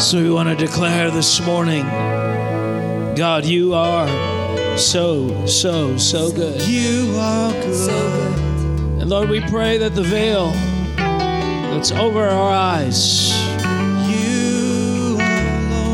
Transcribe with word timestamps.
So 0.00 0.22
we 0.22 0.30
want 0.30 0.48
to 0.48 0.56
declare 0.56 1.10
this 1.10 1.44
morning 1.44 1.84
God, 3.16 3.44
you 3.44 3.74
are 3.74 4.08
so, 4.78 5.46
so, 5.46 5.98
so 5.98 6.32
good. 6.32 6.62
You 6.62 7.14
are 7.18 7.52
good. 7.52 8.38
And 9.00 9.10
Lord, 9.10 9.28
we 9.28 9.42
pray 9.42 9.76
that 9.76 9.94
the 9.94 10.02
veil 10.02 10.52
that's 10.96 11.92
over 11.92 12.26
our 12.26 12.50
eyes 12.50 13.30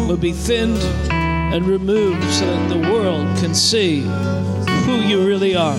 will 0.08 0.16
be 0.16 0.32
thinned 0.32 0.80
and 1.10 1.66
removed 1.66 2.22
so 2.32 2.46
that 2.46 2.68
the 2.68 2.88
world 2.88 3.26
can 3.38 3.56
see 3.56 4.02
who 4.84 5.00
you 5.00 5.26
really 5.26 5.56
are. 5.56 5.76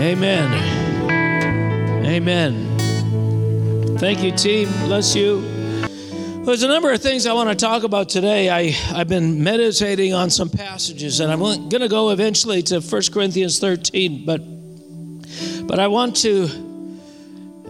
Amen. 0.00 2.06
Amen. 2.06 2.69
Thank 4.00 4.22
you, 4.22 4.32
team. 4.32 4.66
Bless 4.86 5.14
you. 5.14 5.42
There's 6.46 6.62
a 6.62 6.68
number 6.68 6.90
of 6.90 7.02
things 7.02 7.26
I 7.26 7.34
want 7.34 7.50
to 7.50 7.54
talk 7.54 7.82
about 7.82 8.08
today. 8.08 8.48
I, 8.48 8.74
I've 8.98 9.08
been 9.08 9.44
meditating 9.44 10.14
on 10.14 10.30
some 10.30 10.48
passages, 10.48 11.20
and 11.20 11.30
I'm 11.30 11.40
going 11.40 11.68
to 11.68 11.88
go 11.88 12.08
eventually 12.08 12.62
to 12.62 12.80
1 12.80 13.02
Corinthians 13.12 13.58
13, 13.58 14.24
but 14.24 14.38
but 15.66 15.78
I 15.78 15.88
want 15.88 16.16
to 16.22 16.48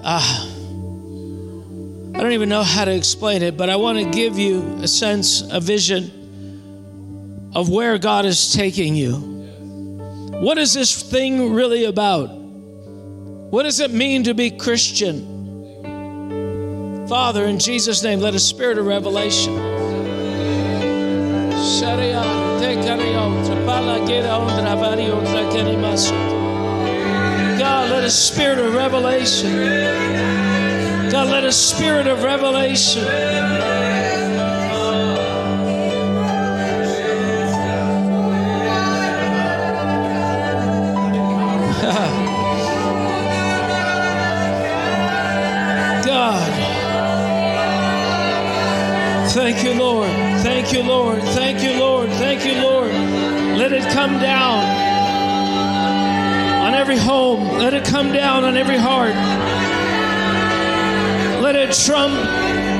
uh, 0.05 0.47
I 2.15 2.23
don't 2.23 2.31
even 2.31 2.49
know 2.49 2.63
how 2.63 2.85
to 2.85 2.95
explain 2.95 3.43
it, 3.43 3.57
but 3.57 3.69
I 3.69 3.75
want 3.75 3.99
to 3.99 4.05
give 4.05 4.39
you 4.39 4.63
a 4.83 4.87
sense, 4.87 5.43
a 5.51 5.59
vision 5.59 7.51
of 7.57 7.71
where 7.71 7.99
God 7.99 8.25
is 8.25 8.53
taking 8.53 8.95
you. 8.95 9.17
What 9.17 10.59
is 10.59 10.75
this 10.75 11.03
thing 11.03 11.53
really 11.53 11.87
about? 11.87 12.27
What 12.31 13.65
does 13.65 13.81
it 13.81 13.91
mean 13.91 14.23
to 14.23 14.33
be 14.33 14.53
Christian? 14.53 15.40
Father, 17.11 17.45
in 17.47 17.59
Jesus' 17.59 18.05
name, 18.05 18.21
let 18.21 18.37
a 18.37 18.39
spirit 18.39 18.79
of 18.79 18.87
revelation. 18.87 19.57
God, 27.59 27.91
let 27.91 28.05
a 28.05 28.11
spirit 28.11 28.61
of 28.61 28.75
revelation. 28.75 29.57
God, 31.11 31.27
let 31.31 31.43
a 31.45 31.51
spirit 31.51 32.07
of 32.07 32.23
revelation. 32.23 33.05
Thank 50.71 50.85
you, 50.85 50.89
Lord. 50.89 51.21
Thank 51.21 51.63
you, 51.65 51.81
Lord. 51.81 52.11
Thank 52.11 52.47
you, 52.47 52.63
Lord. 52.63 52.93
Let 53.59 53.73
it 53.73 53.83
come 53.93 54.21
down 54.21 54.63
on 56.65 56.75
every 56.75 56.97
home. 56.97 57.59
Let 57.59 57.75
it 57.75 57.85
come 57.85 58.13
down 58.13 58.45
on 58.45 58.57
every 58.57 58.77
heart. 58.77 59.17
Let 61.43 61.57
it 61.57 61.75
trump 61.75 62.15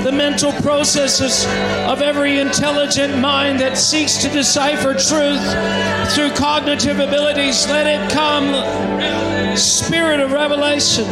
the 0.05 0.13
mental 0.13 0.53
processes 0.63 1.45
of 1.91 2.01
every 2.01 2.39
intelligent 2.39 3.19
mind 3.19 3.59
that 3.59 3.77
seeks 3.77 4.19
to 4.19 4.29
decipher 4.29 4.95
truth 4.95 6.15
through 6.15 6.31
cognitive 6.37 7.01
abilities. 7.01 7.67
Let 7.67 7.89
it 7.89 8.09
come, 8.13 9.57
spirit 9.57 10.21
of 10.21 10.31
revelation. 10.31 11.07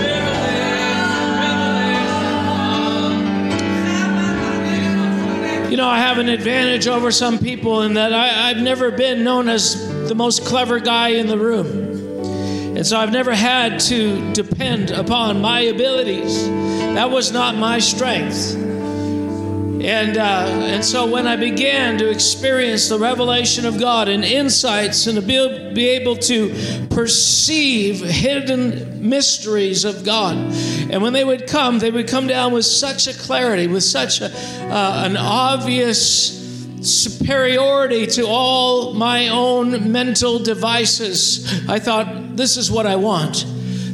Know, 5.79 5.89
I 5.89 5.99
have 5.99 6.19
an 6.19 6.29
advantage 6.29 6.89
over 6.89 7.13
some 7.13 7.39
people 7.39 7.83
in 7.83 7.95
that 7.95 8.13
I, 8.13 8.51
I've 8.51 8.61
never 8.61 8.91
been 8.91 9.23
known 9.23 9.49
as 9.49 10.09
the 10.09 10.15
most 10.15 10.45
clever 10.45 10.81
guy 10.81 11.11
in 11.11 11.29
the 11.29 11.39
room. 11.39 12.77
And 12.77 12.85
so 12.85 12.99
I've 12.99 13.13
never 13.13 13.33
had 13.33 13.79
to 13.83 14.33
depend 14.33 14.91
upon 14.91 15.41
my 15.41 15.61
abilities. 15.61 16.49
That 16.49 17.11
was 17.11 17.31
not 17.31 17.55
my 17.55 17.79
strength. 17.79 18.57
And, 18.57 20.19
uh, 20.19 20.21
and 20.21 20.85
so 20.85 21.07
when 21.07 21.29
I 21.29 21.37
began 21.37 21.99
to 21.99 22.11
experience 22.11 22.89
the 22.89 22.99
revelation 22.99 23.65
of 23.65 23.79
God 23.79 24.09
and 24.09 24.25
insights 24.25 25.07
and 25.07 25.15
to 25.15 25.23
be, 25.23 25.75
be 25.75 25.89
able 25.91 26.17
to 26.17 26.89
perceive 26.91 28.01
hidden 28.01 29.09
mysteries 29.09 29.85
of 29.85 30.05
God, 30.05 30.53
and 30.91 31.03
when 31.03 31.13
they 31.13 31.25
would 31.25 31.47
come, 31.47 31.79
they 31.79 31.91
would 31.91 32.09
come 32.09 32.27
down 32.27 32.53
with 32.53 32.65
such 32.65 33.07
a 33.07 33.13
clarity, 33.13 33.67
with 33.67 33.85
such 33.85 34.21
a, 34.21 34.27
uh, 34.27 35.03
an 35.05 35.17
obvious 35.17 36.39
superiority 36.83 38.07
to 38.07 38.27
all 38.27 38.95
my 38.95 39.29
own 39.29 39.91
mental 39.93 40.39
devices. 40.39 41.69
I 41.69 41.79
thought, 41.79 42.37
this 42.37 42.57
is 42.57 42.71
what 42.71 42.87
I 42.87 42.97
want. 42.97 43.45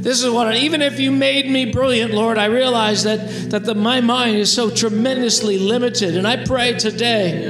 This 0.05 0.23
is 0.23 0.31
what 0.31 0.49
I, 0.49 0.57
even 0.57 0.83
if 0.83 1.01
you 1.01 1.11
made 1.11 1.51
me 1.51 1.73
brilliant, 1.73 2.13
Lord, 2.13 2.37
I 2.37 2.45
realize 2.45 3.05
that 3.05 3.51
that 3.51 3.65
the, 3.65 3.75
my 3.75 4.03
mind 4.03 4.37
is 4.37 4.53
so 4.53 4.69
tremendously 4.69 5.59
limited, 5.59 6.15
and 6.15 6.27
I 6.27 6.45
pray 6.45 6.75
today 6.75 7.47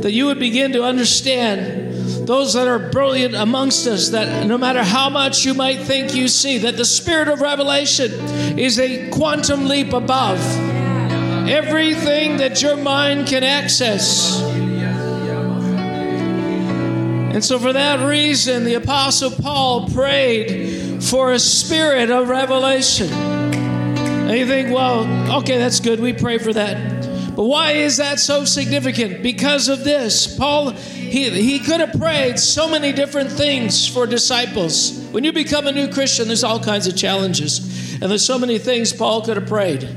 that 0.00 0.10
you 0.10 0.24
would 0.24 0.38
begin 0.38 0.72
to 0.72 0.82
understand 0.82 1.89
those 2.26 2.54
that 2.54 2.68
are 2.68 2.78
brilliant 2.78 3.34
amongst 3.34 3.86
us 3.86 4.10
that 4.10 4.46
no 4.46 4.58
matter 4.58 4.82
how 4.82 5.08
much 5.08 5.44
you 5.44 5.54
might 5.54 5.80
think 5.80 6.14
you 6.14 6.28
see, 6.28 6.58
that 6.58 6.76
the 6.76 6.84
spirit 6.84 7.28
of 7.28 7.40
revelation 7.40 8.12
is 8.58 8.78
a 8.78 9.10
quantum 9.10 9.66
leap 9.66 9.92
above 9.92 10.38
everything 11.48 12.36
that 12.36 12.62
your 12.62 12.76
mind 12.76 13.26
can 13.26 13.42
access. 13.42 14.40
And 17.32 17.44
so, 17.44 17.58
for 17.58 17.72
that 17.72 18.06
reason, 18.06 18.64
the 18.64 18.74
Apostle 18.74 19.30
Paul 19.30 19.88
prayed 19.88 21.02
for 21.02 21.32
a 21.32 21.38
spirit 21.38 22.10
of 22.10 22.28
revelation. 22.28 23.08
And 23.10 24.38
you 24.38 24.46
think, 24.46 24.74
well, 24.74 25.38
okay, 25.38 25.58
that's 25.58 25.80
good. 25.80 26.00
We 26.00 26.12
pray 26.12 26.38
for 26.38 26.52
that. 26.52 27.34
But 27.34 27.44
why 27.44 27.72
is 27.72 27.96
that 27.96 28.18
so 28.18 28.44
significant? 28.44 29.22
Because 29.22 29.68
of 29.68 29.84
this. 29.84 30.36
Paul, 30.36 30.74
he, 31.10 31.28
he 31.30 31.58
could 31.58 31.80
have 31.80 31.92
prayed 31.98 32.38
so 32.38 32.68
many 32.68 32.92
different 32.92 33.30
things 33.32 33.86
for 33.86 34.06
disciples. 34.06 34.98
When 35.10 35.24
you 35.24 35.32
become 35.32 35.66
a 35.66 35.72
new 35.72 35.88
Christian, 35.88 36.28
there's 36.28 36.44
all 36.44 36.60
kinds 36.60 36.86
of 36.86 36.96
challenges. 36.96 38.00
And 38.00 38.10
there's 38.10 38.24
so 38.24 38.38
many 38.38 38.58
things 38.58 38.92
Paul 38.92 39.22
could 39.22 39.36
have 39.36 39.48
prayed. 39.48 39.88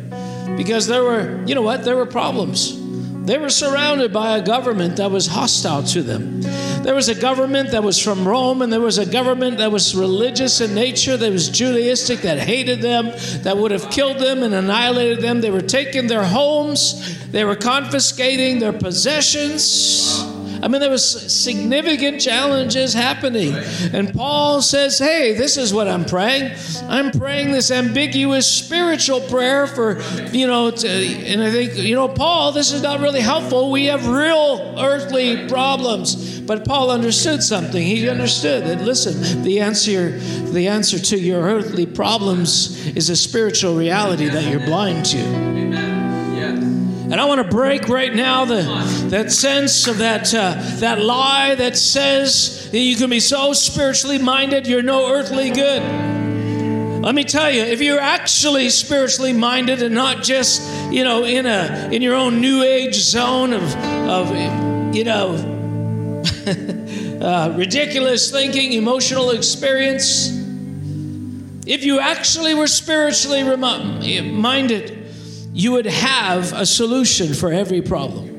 Because 0.57 0.87
there 0.87 1.03
were, 1.03 1.43
you 1.45 1.53
know 1.53 1.61
what? 1.61 1.83
There 1.83 1.95
were 1.95 2.07
problems. 2.07 2.79
They 3.25 3.37
were 3.37 3.49
surrounded 3.49 4.11
by 4.11 4.37
a 4.37 4.41
government 4.41 4.97
that 4.97 5.11
was 5.11 5.27
hostile 5.27 5.83
to 5.83 6.01
them. 6.01 6.41
There 6.83 6.95
was 6.95 7.07
a 7.07 7.15
government 7.15 7.71
that 7.71 7.83
was 7.83 7.97
from 7.97 8.27
Rome, 8.27 8.61
and 8.61 8.73
there 8.73 8.81
was 8.81 8.97
a 8.97 9.05
government 9.05 9.59
that 9.59 9.71
was 9.71 9.95
religious 9.95 10.59
in 10.59 10.75
nature, 10.75 11.15
that 11.15 11.31
was 11.31 11.49
Judaistic, 11.49 12.23
that 12.23 12.39
hated 12.39 12.81
them, 12.81 13.11
that 13.43 13.55
would 13.55 13.71
have 13.71 13.89
killed 13.89 14.17
them 14.17 14.43
and 14.43 14.53
annihilated 14.53 15.21
them. 15.21 15.39
They 15.39 15.51
were 15.51 15.61
taking 15.61 16.07
their 16.07 16.25
homes, 16.25 17.31
they 17.31 17.45
were 17.45 17.55
confiscating 17.55 18.59
their 18.59 18.73
possessions. 18.73 20.42
I 20.63 20.69
mean, 20.69 20.79
there 20.79 20.89
was 20.89 21.33
significant 21.33 22.21
challenges 22.21 22.93
happening. 22.93 23.53
And 23.91 24.13
Paul 24.13 24.61
says, 24.61 24.97
hey, 24.97 25.33
this 25.33 25.57
is 25.57 25.73
what 25.73 25.89
I'm 25.89 26.05
praying. 26.05 26.53
I'm 26.83 27.11
praying 27.11 27.51
this 27.51 27.69
ambiguous 27.69 28.47
spiritual 28.47 29.19
prayer 29.19 29.67
for, 29.67 30.01
you 30.31 30.47
know, 30.47 30.71
to, 30.71 30.87
and 30.87 31.43
I 31.43 31.51
think, 31.51 31.75
you 31.75 31.95
know, 31.95 32.07
Paul, 32.07 32.53
this 32.53 32.71
is 32.71 32.81
not 32.81 33.01
really 33.01 33.19
helpful. 33.19 33.71
We 33.71 33.87
have 33.87 34.07
real 34.07 34.75
earthly 34.79 35.49
problems. 35.49 36.39
But 36.39 36.65
Paul 36.65 36.91
understood 36.91 37.43
something. 37.43 37.81
He 37.81 38.07
understood 38.07 38.63
that, 38.63 38.81
listen, 38.81 39.43
the 39.43 39.59
answer, 39.59 40.11
the 40.51 40.69
answer 40.69 40.97
to 40.97 41.17
your 41.19 41.41
earthly 41.41 41.85
problems 41.85 42.85
is 42.95 43.09
a 43.09 43.17
spiritual 43.17 43.75
reality 43.75 44.29
that 44.29 44.45
you're 44.45 44.65
blind 44.65 45.05
to. 45.07 45.52
And 47.13 47.21
I 47.21 47.25
want 47.25 47.43
to 47.43 47.47
break 47.47 47.89
right 47.89 48.11
now 48.11 48.43
the, 48.43 48.63
that 49.09 49.31
sense 49.31 49.85
of 49.85 49.99
that, 49.99 50.33
uh, 50.33 50.55
that 50.77 50.99
lie 50.99 51.53
that 51.53 51.77
says 51.77 52.71
that 52.71 52.79
you 52.79 52.95
can 52.95 53.11
be 53.11 53.19
so 53.19 53.53
spiritually 53.53 54.17
minded, 54.17 54.65
you're 54.65 54.81
no 54.81 55.13
earthly 55.13 55.51
good. 55.51 55.83
Let 57.03 57.13
me 57.13 57.23
tell 57.23 57.51
you, 57.51 57.61
if 57.61 57.81
you're 57.81 57.99
actually 57.99 58.67
spiritually 58.71 59.31
minded 59.31 59.83
and 59.83 59.93
not 59.93 60.23
just, 60.23 60.67
you 60.91 61.03
know, 61.03 61.23
in 61.23 61.45
a 61.45 61.87
in 61.91 62.01
your 62.01 62.15
own 62.15 62.41
new 62.41 62.63
age 62.63 62.95
zone 62.95 63.53
of, 63.53 63.61
of 64.09 64.95
you 64.95 65.03
know, 65.03 65.35
uh, 67.21 67.53
ridiculous 67.55 68.31
thinking, 68.31 68.73
emotional 68.73 69.29
experience, 69.29 70.29
if 71.67 71.83
you 71.83 71.99
actually 71.99 72.55
were 72.55 72.65
spiritually 72.65 73.43
minded, 73.43 75.02
you 75.53 75.71
would 75.71 75.85
have 75.85 76.51
a 76.53 76.65
solution 76.65 77.33
for 77.33 77.51
every 77.51 77.81
problem. 77.81 78.33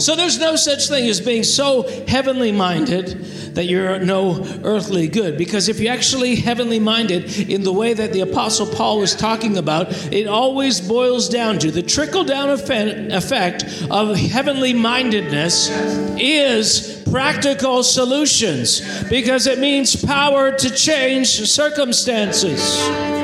So 0.00 0.16
there's 0.16 0.40
no 0.40 0.56
such 0.56 0.88
thing 0.88 1.08
as 1.08 1.20
being 1.20 1.44
so 1.44 1.88
heavenly 2.08 2.50
minded 2.50 3.06
that 3.54 3.66
you're 3.66 4.00
no 4.00 4.44
earthly 4.64 5.06
good. 5.06 5.38
Because 5.38 5.68
if 5.68 5.78
you're 5.78 5.92
actually 5.92 6.34
heavenly 6.34 6.80
minded 6.80 7.48
in 7.48 7.62
the 7.62 7.72
way 7.72 7.94
that 7.94 8.12
the 8.12 8.20
Apostle 8.20 8.66
Paul 8.66 8.98
was 8.98 9.14
talking 9.14 9.56
about, 9.56 10.12
it 10.12 10.26
always 10.26 10.80
boils 10.80 11.28
down 11.28 11.60
to 11.60 11.70
the 11.70 11.82
trickle 11.82 12.24
down 12.24 12.50
effect 12.50 13.86
of 13.90 14.16
heavenly 14.16 14.74
mindedness 14.74 15.70
is 16.18 17.02
practical 17.10 17.84
solutions 17.84 19.04
because 19.08 19.46
it 19.46 19.60
means 19.60 20.04
power 20.04 20.50
to 20.50 20.70
change 20.70 21.28
circumstances. 21.48 23.23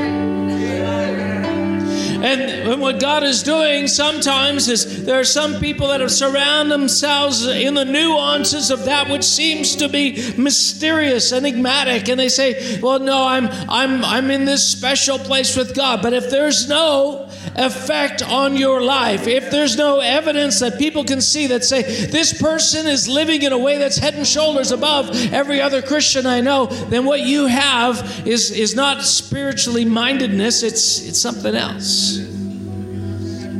And 2.23 2.81
what 2.81 3.01
God 3.01 3.23
is 3.23 3.43
doing 3.43 3.87
sometimes 3.87 4.69
is 4.69 5.05
there 5.05 5.19
are 5.19 5.25
some 5.25 5.61
people 5.61 5.89
that 5.89 6.01
have 6.01 6.11
surrounded 6.11 6.73
themselves 6.73 7.47
in 7.47 7.75
the 7.75 7.85
nuances 7.85 8.71
of 8.71 8.85
that 8.85 9.09
which 9.09 9.25
seems 9.25 9.77
to 9.77 9.89
be 9.89 10.35
mysterious, 10.37 11.33
enigmatic, 11.33 12.09
and 12.09 12.19
they 12.19 12.29
say, 12.29 12.79
"Well, 12.81 12.99
no, 12.99 13.27
I'm 13.27 13.49
I'm 13.69 14.05
I'm 14.05 14.31
in 14.31 14.45
this 14.45 14.69
special 14.69 15.19
place 15.19 15.57
with 15.57 15.75
God." 15.75 16.03
But 16.03 16.13
if 16.13 16.31
there's 16.31 16.69
no 16.69 17.29
effect 17.57 18.23
on 18.23 18.57
your 18.57 18.81
life, 18.81 19.27
if 19.27 19.51
there's 19.51 19.77
no 19.77 20.01
evidence 20.01 20.61
that 20.61 20.79
people 20.79 21.05
can 21.05 21.21
see 21.21 21.47
that 21.49 21.65
say 21.65 21.83
this 22.07 22.41
person 22.41 22.87
is 22.87 23.09
living 23.09 23.43
in 23.43 23.53
a 23.53 23.59
way 23.59 23.79
that's 23.79 23.99
head 23.99 24.15
and 24.15 24.27
shoulders 24.27 24.71
above 24.71 25.11
every 25.33 25.61
other 25.61 25.83
Christian 25.83 26.27
I 26.27 26.41
know, 26.41 26.67
then 26.67 27.05
what 27.05 27.21
you 27.21 27.47
have 27.47 28.27
is 28.27 28.51
is 28.51 28.75
not 28.75 29.03
spiritually 29.03 29.85
mindedness, 29.85 30.63
it's 30.63 31.07
it's 31.07 31.21
something 31.21 31.55
else. 31.55 32.19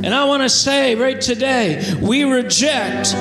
And 0.03 0.15
I 0.15 0.25
want 0.25 0.41
to 0.41 0.49
say 0.49 0.95
right 0.95 1.21
today, 1.21 1.95
we 2.01 2.23
reject, 2.23 3.13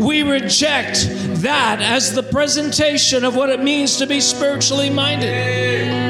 we 0.00 0.22
reject 0.22 1.06
that 1.42 1.80
as 1.80 2.14
the 2.14 2.22
presentation 2.24 3.24
of 3.24 3.36
what 3.36 3.48
it 3.48 3.62
means 3.62 3.98
to 3.98 4.08
be 4.08 4.20
spiritually 4.20 4.90
minded. 4.90 6.05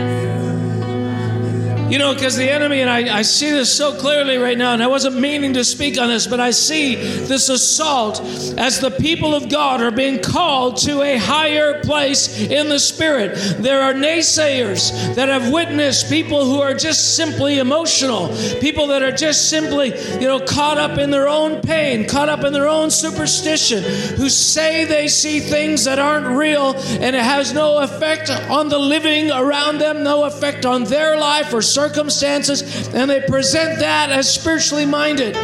You 1.96 2.02
know, 2.02 2.12
because 2.12 2.36
the 2.36 2.50
enemy, 2.50 2.82
and 2.82 2.90
I, 2.90 3.20
I 3.20 3.22
see 3.22 3.50
this 3.50 3.74
so 3.74 3.98
clearly 3.98 4.36
right 4.36 4.58
now, 4.58 4.74
and 4.74 4.82
I 4.82 4.86
wasn't 4.86 5.18
meaning 5.18 5.54
to 5.54 5.64
speak 5.64 5.98
on 5.98 6.08
this, 6.08 6.26
but 6.26 6.40
I 6.40 6.50
see 6.50 6.96
this 6.96 7.48
assault 7.48 8.20
as 8.58 8.80
the 8.80 8.90
people 8.90 9.34
of 9.34 9.48
God 9.48 9.80
are 9.80 9.90
being 9.90 10.20
called 10.20 10.76
to 10.82 11.00
a 11.00 11.16
higher 11.16 11.82
place 11.82 12.38
in 12.38 12.68
the 12.68 12.78
Spirit. 12.78 13.32
There 13.62 13.80
are 13.80 13.94
naysayers 13.94 15.14
that 15.14 15.30
have 15.30 15.50
witnessed 15.50 16.10
people 16.10 16.44
who 16.44 16.60
are 16.60 16.74
just 16.74 17.16
simply 17.16 17.60
emotional, 17.60 18.28
people 18.60 18.88
that 18.88 19.02
are 19.02 19.10
just 19.10 19.48
simply, 19.48 19.98
you 20.20 20.28
know, 20.28 20.38
caught 20.38 20.76
up 20.76 20.98
in 20.98 21.10
their 21.10 21.28
own 21.28 21.62
pain, 21.62 22.06
caught 22.06 22.28
up 22.28 22.44
in 22.44 22.52
their 22.52 22.68
own 22.68 22.90
superstition, 22.90 23.82
who 24.18 24.28
say 24.28 24.84
they 24.84 25.08
see 25.08 25.40
things 25.40 25.84
that 25.84 25.98
aren't 25.98 26.26
real 26.26 26.74
and 26.76 27.16
it 27.16 27.24
has 27.24 27.54
no 27.54 27.78
effect 27.78 28.28
on 28.50 28.68
the 28.68 28.78
living 28.78 29.30
around 29.30 29.78
them, 29.78 30.04
no 30.04 30.24
effect 30.24 30.66
on 30.66 30.84
their 30.84 31.18
life 31.18 31.54
or 31.54 31.62
circumstances, 31.86 32.88
and 32.94 33.08
they 33.10 33.20
present 33.20 33.78
that 33.78 34.10
as 34.10 34.32
spiritually 34.32 34.86
minded. 34.86 35.36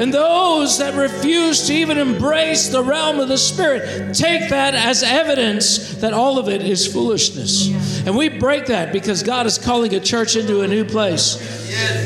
And 0.00 0.12
those 0.12 0.78
that 0.78 0.94
refuse 0.94 1.66
to 1.66 1.74
even 1.74 1.98
embrace 1.98 2.68
the 2.68 2.82
realm 2.82 3.20
of 3.20 3.28
the 3.28 3.38
Spirit 3.38 4.14
take 4.14 4.50
that 4.50 4.74
as 4.74 5.02
evidence 5.02 5.94
that 5.96 6.12
all 6.12 6.38
of 6.38 6.48
it 6.48 6.62
is 6.62 6.86
foolishness. 6.86 7.68
And 8.06 8.16
we 8.16 8.28
break 8.28 8.66
that 8.66 8.92
because 8.92 9.22
God 9.22 9.46
is 9.46 9.58
calling 9.58 9.94
a 9.94 10.00
church 10.00 10.36
into 10.36 10.60
a 10.60 10.68
new 10.68 10.84
place. 10.84 11.36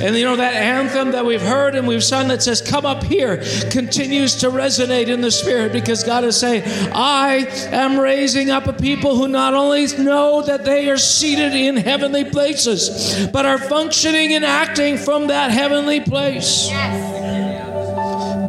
And 0.01 0.17
you 0.17 0.25
know, 0.25 0.37
that 0.37 0.55
anthem 0.55 1.13
that 1.13 1.25
we've 1.27 1.43
heard 1.43 1.75
and 1.75 1.87
we've 1.87 2.03
sung 2.03 2.29
that 2.29 2.43
says, 2.43 2.63
Come 2.63 2.87
up 2.87 3.03
here, 3.03 3.39
continues 3.71 4.37
to 4.37 4.51
resonate 4.51 5.09
in 5.09 5.21
the 5.21 5.31
Spirit 5.31 5.73
because 5.73 6.05
God 6.05 6.25
is 6.25 6.39
saying, 6.39 6.63
I 6.95 7.47
am 7.73 7.99
raising 7.99 8.51
up 8.51 8.67
a 8.67 8.73
people 8.73 9.17
who 9.17 9.29
not 9.29 9.55
only 9.55 9.87
know 9.99 10.43
that 10.43 10.65
they 10.65 10.89
are 10.91 10.97
seated 10.97 11.55
in 11.55 11.77
heavenly 11.77 12.25
places, 12.25 13.29
but 13.33 13.47
are 13.47 13.59
functioning 13.59 14.33
and 14.33 14.45
acting 14.45 14.97
from 14.97 15.29
that 15.29 15.51
heavenly 15.51 16.01
place. 16.01 16.69
Yes. 16.69 17.10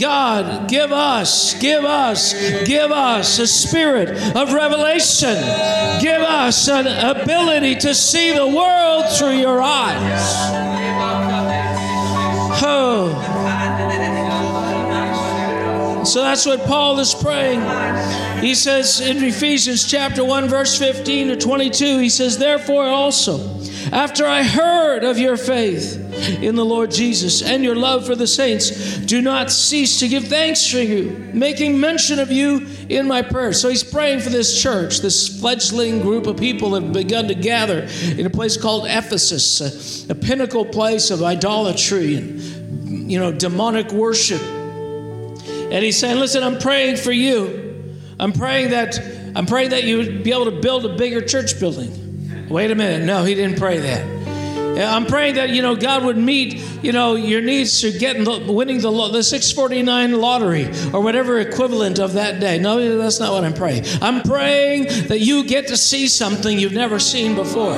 God, 0.01 0.67
give 0.67 0.91
us, 0.91 1.53
give 1.59 1.85
us, 1.85 2.33
give 2.65 2.91
us 2.91 3.37
a 3.37 3.45
spirit 3.45 4.09
of 4.35 4.51
revelation. 4.51 5.35
Give 6.01 6.21
us 6.21 6.67
an 6.67 6.87
ability 6.87 7.75
to 7.75 7.93
see 7.93 8.33
the 8.33 8.47
world 8.47 9.05
through 9.15 9.37
your 9.37 9.61
eyes. 9.61 10.21
Oh. 12.63 13.27
So 16.03 16.23
that's 16.23 16.47
what 16.47 16.61
Paul 16.61 16.97
is 16.97 17.13
praying. 17.13 17.61
He 18.41 18.55
says 18.55 19.01
in 19.01 19.23
Ephesians 19.23 19.85
chapter 19.85 20.25
1 20.25 20.49
verse 20.49 20.79
15 20.79 21.27
to 21.27 21.35
22 21.35 21.99
he 21.99 22.09
says 22.09 22.39
therefore 22.39 22.85
also 22.85 23.59
after 23.91 24.25
I 24.25 24.41
heard 24.41 25.03
of 25.03 25.19
your 25.19 25.37
faith 25.37 26.00
in 26.21 26.55
the 26.55 26.65
Lord 26.65 26.91
Jesus 26.91 27.41
and 27.41 27.63
your 27.63 27.75
love 27.75 28.05
for 28.05 28.15
the 28.15 28.27
saints, 28.27 28.97
do 28.97 29.21
not 29.21 29.51
cease 29.51 29.99
to 29.99 30.07
give 30.07 30.25
thanks 30.25 30.67
for 30.67 30.79
you, 30.79 31.31
making 31.33 31.79
mention 31.79 32.19
of 32.19 32.31
you 32.31 32.67
in 32.89 33.07
my 33.07 33.21
prayers. 33.21 33.59
So 33.59 33.69
he's 33.69 33.83
praying 33.83 34.19
for 34.21 34.29
this 34.29 34.61
church, 34.61 34.99
this 34.99 35.39
fledgling 35.39 36.01
group 36.01 36.27
of 36.27 36.37
people 36.37 36.71
that 36.71 36.83
have 36.83 36.93
begun 36.93 37.27
to 37.27 37.35
gather 37.35 37.87
in 38.03 38.25
a 38.25 38.29
place 38.29 38.57
called 38.57 38.85
Ephesus, 38.85 40.07
a, 40.09 40.11
a 40.11 40.15
pinnacle 40.15 40.65
place 40.65 41.11
of 41.11 41.23
idolatry 41.23 42.15
and 42.15 43.11
you 43.11 43.19
know 43.19 43.31
demonic 43.31 43.91
worship. 43.91 44.41
And 44.41 45.83
he's 45.83 45.97
saying, 45.97 46.19
"Listen, 46.19 46.43
I'm 46.43 46.59
praying 46.59 46.97
for 46.97 47.11
you. 47.11 47.93
I'm 48.19 48.33
praying 48.33 48.71
that 48.71 48.99
I'm 49.35 49.45
praying 49.45 49.69
that 49.71 49.83
you 49.83 49.97
would 49.97 50.23
be 50.23 50.31
able 50.31 50.45
to 50.45 50.59
build 50.59 50.85
a 50.85 50.95
bigger 50.95 51.21
church 51.21 51.59
building." 51.59 52.47
Wait 52.49 52.69
a 52.69 52.75
minute. 52.75 53.05
No, 53.05 53.23
he 53.23 53.33
didn't 53.33 53.57
pray 53.57 53.79
that. 53.79 54.20
I'm 54.79 55.05
praying 55.05 55.35
that 55.35 55.49
you 55.49 55.61
know 55.61 55.75
God 55.75 56.03
would 56.05 56.17
meet 56.17 56.61
you 56.81 56.91
know 56.91 57.15
your 57.15 57.41
needs 57.41 57.81
to 57.81 57.91
getting 57.91 58.23
the, 58.23 58.51
winning 58.51 58.79
the 58.81 58.91
the 58.91 59.23
649 59.23 60.19
lottery 60.19 60.67
or 60.93 61.01
whatever 61.01 61.39
equivalent 61.39 61.99
of 61.99 62.13
that 62.13 62.39
day. 62.39 62.57
No, 62.59 62.97
that's 62.97 63.19
not 63.19 63.31
what 63.31 63.43
I'm 63.43 63.53
praying. 63.53 63.85
I'm 64.01 64.21
praying 64.21 65.07
that 65.07 65.19
you 65.19 65.43
get 65.43 65.67
to 65.67 65.77
see 65.77 66.07
something 66.07 66.57
you've 66.57 66.73
never 66.73 66.99
seen 66.99 67.35
before. 67.35 67.77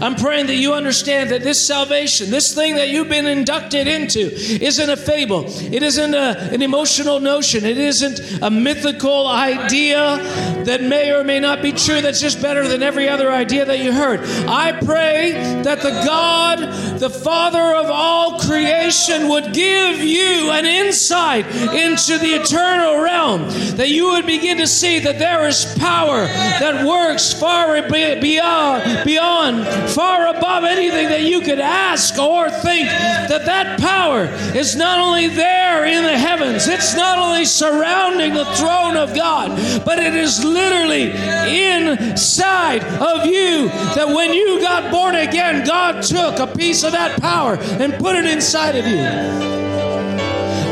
I'm 0.00 0.14
praying 0.14 0.46
that 0.46 0.56
you 0.56 0.72
understand 0.72 1.30
that 1.30 1.42
this 1.42 1.64
salvation, 1.64 2.30
this 2.30 2.54
thing 2.54 2.76
that 2.76 2.88
you've 2.88 3.08
been 3.08 3.26
inducted 3.26 3.86
into, 3.86 4.32
isn't 4.32 4.90
a 4.90 4.96
fable. 4.96 5.44
It 5.46 5.82
isn't 5.82 6.14
a, 6.14 6.50
an 6.52 6.62
emotional 6.62 7.20
notion. 7.20 7.64
It 7.64 7.78
isn't 7.78 8.42
a 8.42 8.50
mythical 8.50 9.26
idea 9.26 10.16
that 10.64 10.82
may 10.82 11.12
or 11.12 11.24
may 11.24 11.40
not 11.40 11.62
be 11.62 11.72
true, 11.72 12.00
that's 12.00 12.20
just 12.20 12.40
better 12.40 12.66
than 12.66 12.82
every 12.82 13.08
other 13.08 13.30
idea 13.30 13.64
that 13.64 13.78
you 13.78 13.92
heard. 13.92 14.20
I 14.48 14.72
pray 14.72 15.32
that 15.62 15.80
the 15.80 15.90
God, 15.90 16.58
the 16.98 17.10
Father 17.10 17.74
of 17.74 17.86
all 17.86 18.38
creation, 18.38 19.28
would 19.28 19.52
give 19.52 19.98
you 20.00 20.50
an 20.50 20.66
insight 20.66 21.46
into 21.74 22.18
the 22.18 22.34
eternal 22.40 23.00
realm, 23.00 23.42
that 23.76 23.88
you 23.90 24.12
would 24.12 24.26
begin 24.26 24.58
to 24.58 24.66
see 24.66 24.98
that 25.00 25.18
there 25.18 25.46
is 25.46 25.64
power 25.78 26.26
that 26.26 26.84
works 26.86 27.32
far 27.32 27.74
beyond, 27.88 29.04
beyond 29.04 29.66
far 29.88 30.28
above 30.28 30.64
anything 30.64 31.08
that 31.08 31.22
you 31.22 31.40
could 31.40 31.60
ask 31.60 32.18
or 32.18 32.50
think, 32.50 32.88
that 32.88 33.44
that 33.46 33.80
power 33.80 34.24
is 34.56 34.76
not 34.76 34.98
only 34.98 35.28
there 35.28 35.84
in 35.84 36.04
the 36.04 36.16
heavens, 36.16 36.66
it's 36.68 36.94
not 36.94 37.18
only 37.18 37.44
surrounding 37.44 38.34
the 38.34 38.44
throne 38.56 38.96
of 38.96 39.14
God, 39.14 39.50
but 39.84 39.98
it 39.98 40.14
is 40.14 40.44
literally 40.44 41.10
inside 41.10 42.82
of 42.84 43.26
you. 43.26 43.68
That 43.94 44.08
when 44.08 44.32
you 44.32 44.60
got 44.60 44.90
born 44.90 45.14
again, 45.14 45.66
God 45.66 46.02
took 46.02 46.38
a 46.38 46.46
piece 46.46 46.84
of 46.84 46.92
that 46.92 47.20
power 47.20 47.56
and 47.56 47.94
put 47.94 48.16
it 48.16 48.26
inside 48.26 48.76
of 48.76 48.86
you. 48.86 49.54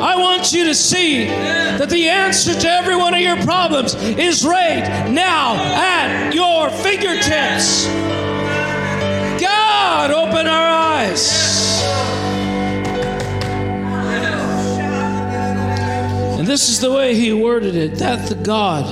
I 0.03 0.17
want 0.17 0.53
you 0.53 0.65
to 0.65 0.75
see 0.75 1.27
that 1.27 1.89
the 1.89 2.09
answer 2.09 2.59
to 2.59 2.69
every 2.69 2.97
one 2.97 3.15
of 3.15 3.21
your 3.21 3.37
problems 3.45 3.95
is 3.95 4.45
right 4.45 5.09
now 5.09 5.55
at 5.55 6.35
your 6.35 6.71
fingertips. 6.71 7.87
God, 9.93 10.11
open 10.11 10.47
our 10.47 10.69
eyes. 10.69 11.83
And 16.39 16.49
this 16.49 16.71
is 16.71 16.81
the 16.81 16.91
way 16.91 17.15
he 17.15 17.35
worded 17.35 17.77
it 17.77 17.97
that 17.97 18.27
the 18.31 18.35
God 18.35 18.87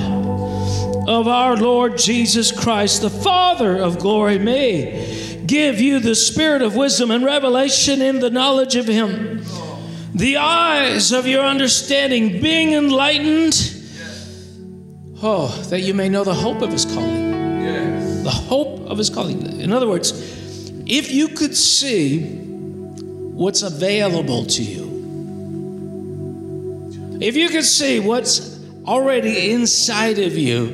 of 1.09 1.27
our 1.27 1.57
Lord 1.57 1.97
Jesus 1.97 2.53
Christ, 2.53 3.01
the 3.01 3.09
Father 3.09 3.79
of 3.79 3.99
glory, 3.99 4.39
may 4.39 5.43
give 5.47 5.81
you 5.81 6.01
the 6.01 6.15
spirit 6.15 6.61
of 6.61 6.77
wisdom 6.77 7.11
and 7.11 7.25
revelation 7.25 8.03
in 8.03 8.21
the 8.21 8.29
knowledge 8.29 8.77
of 8.77 8.87
him, 8.87 9.43
the 10.15 10.37
eyes 10.37 11.13
of 11.13 11.27
your 11.27 11.45
understanding 11.45 12.43
being 12.43 12.75
enlightened. 12.75 13.55
Oh, 15.23 15.49
that 15.71 15.81
you 15.81 15.95
may 15.95 16.11
know 16.11 16.25
the 16.25 16.35
hope 16.35 16.61
of 16.61 16.71
his 16.71 16.85
calling. 16.85 17.31
The 18.23 18.31
hope 18.31 18.81
of 18.81 18.99
his 18.99 19.09
calling. 19.09 19.61
In 19.63 19.73
other 19.73 19.89
words, 19.89 20.40
if 20.91 21.13
you 21.13 21.29
could 21.29 21.57
see 21.57 22.19
what's 22.19 23.63
available 23.63 24.45
to 24.45 24.63
you, 24.65 24.91
if 27.21 27.37
you 27.37 27.49
could 27.49 27.65
see 27.65 28.01
what's 28.01 28.59
already 28.85 29.53
inside 29.53 30.19
of 30.19 30.37
you, 30.37 30.67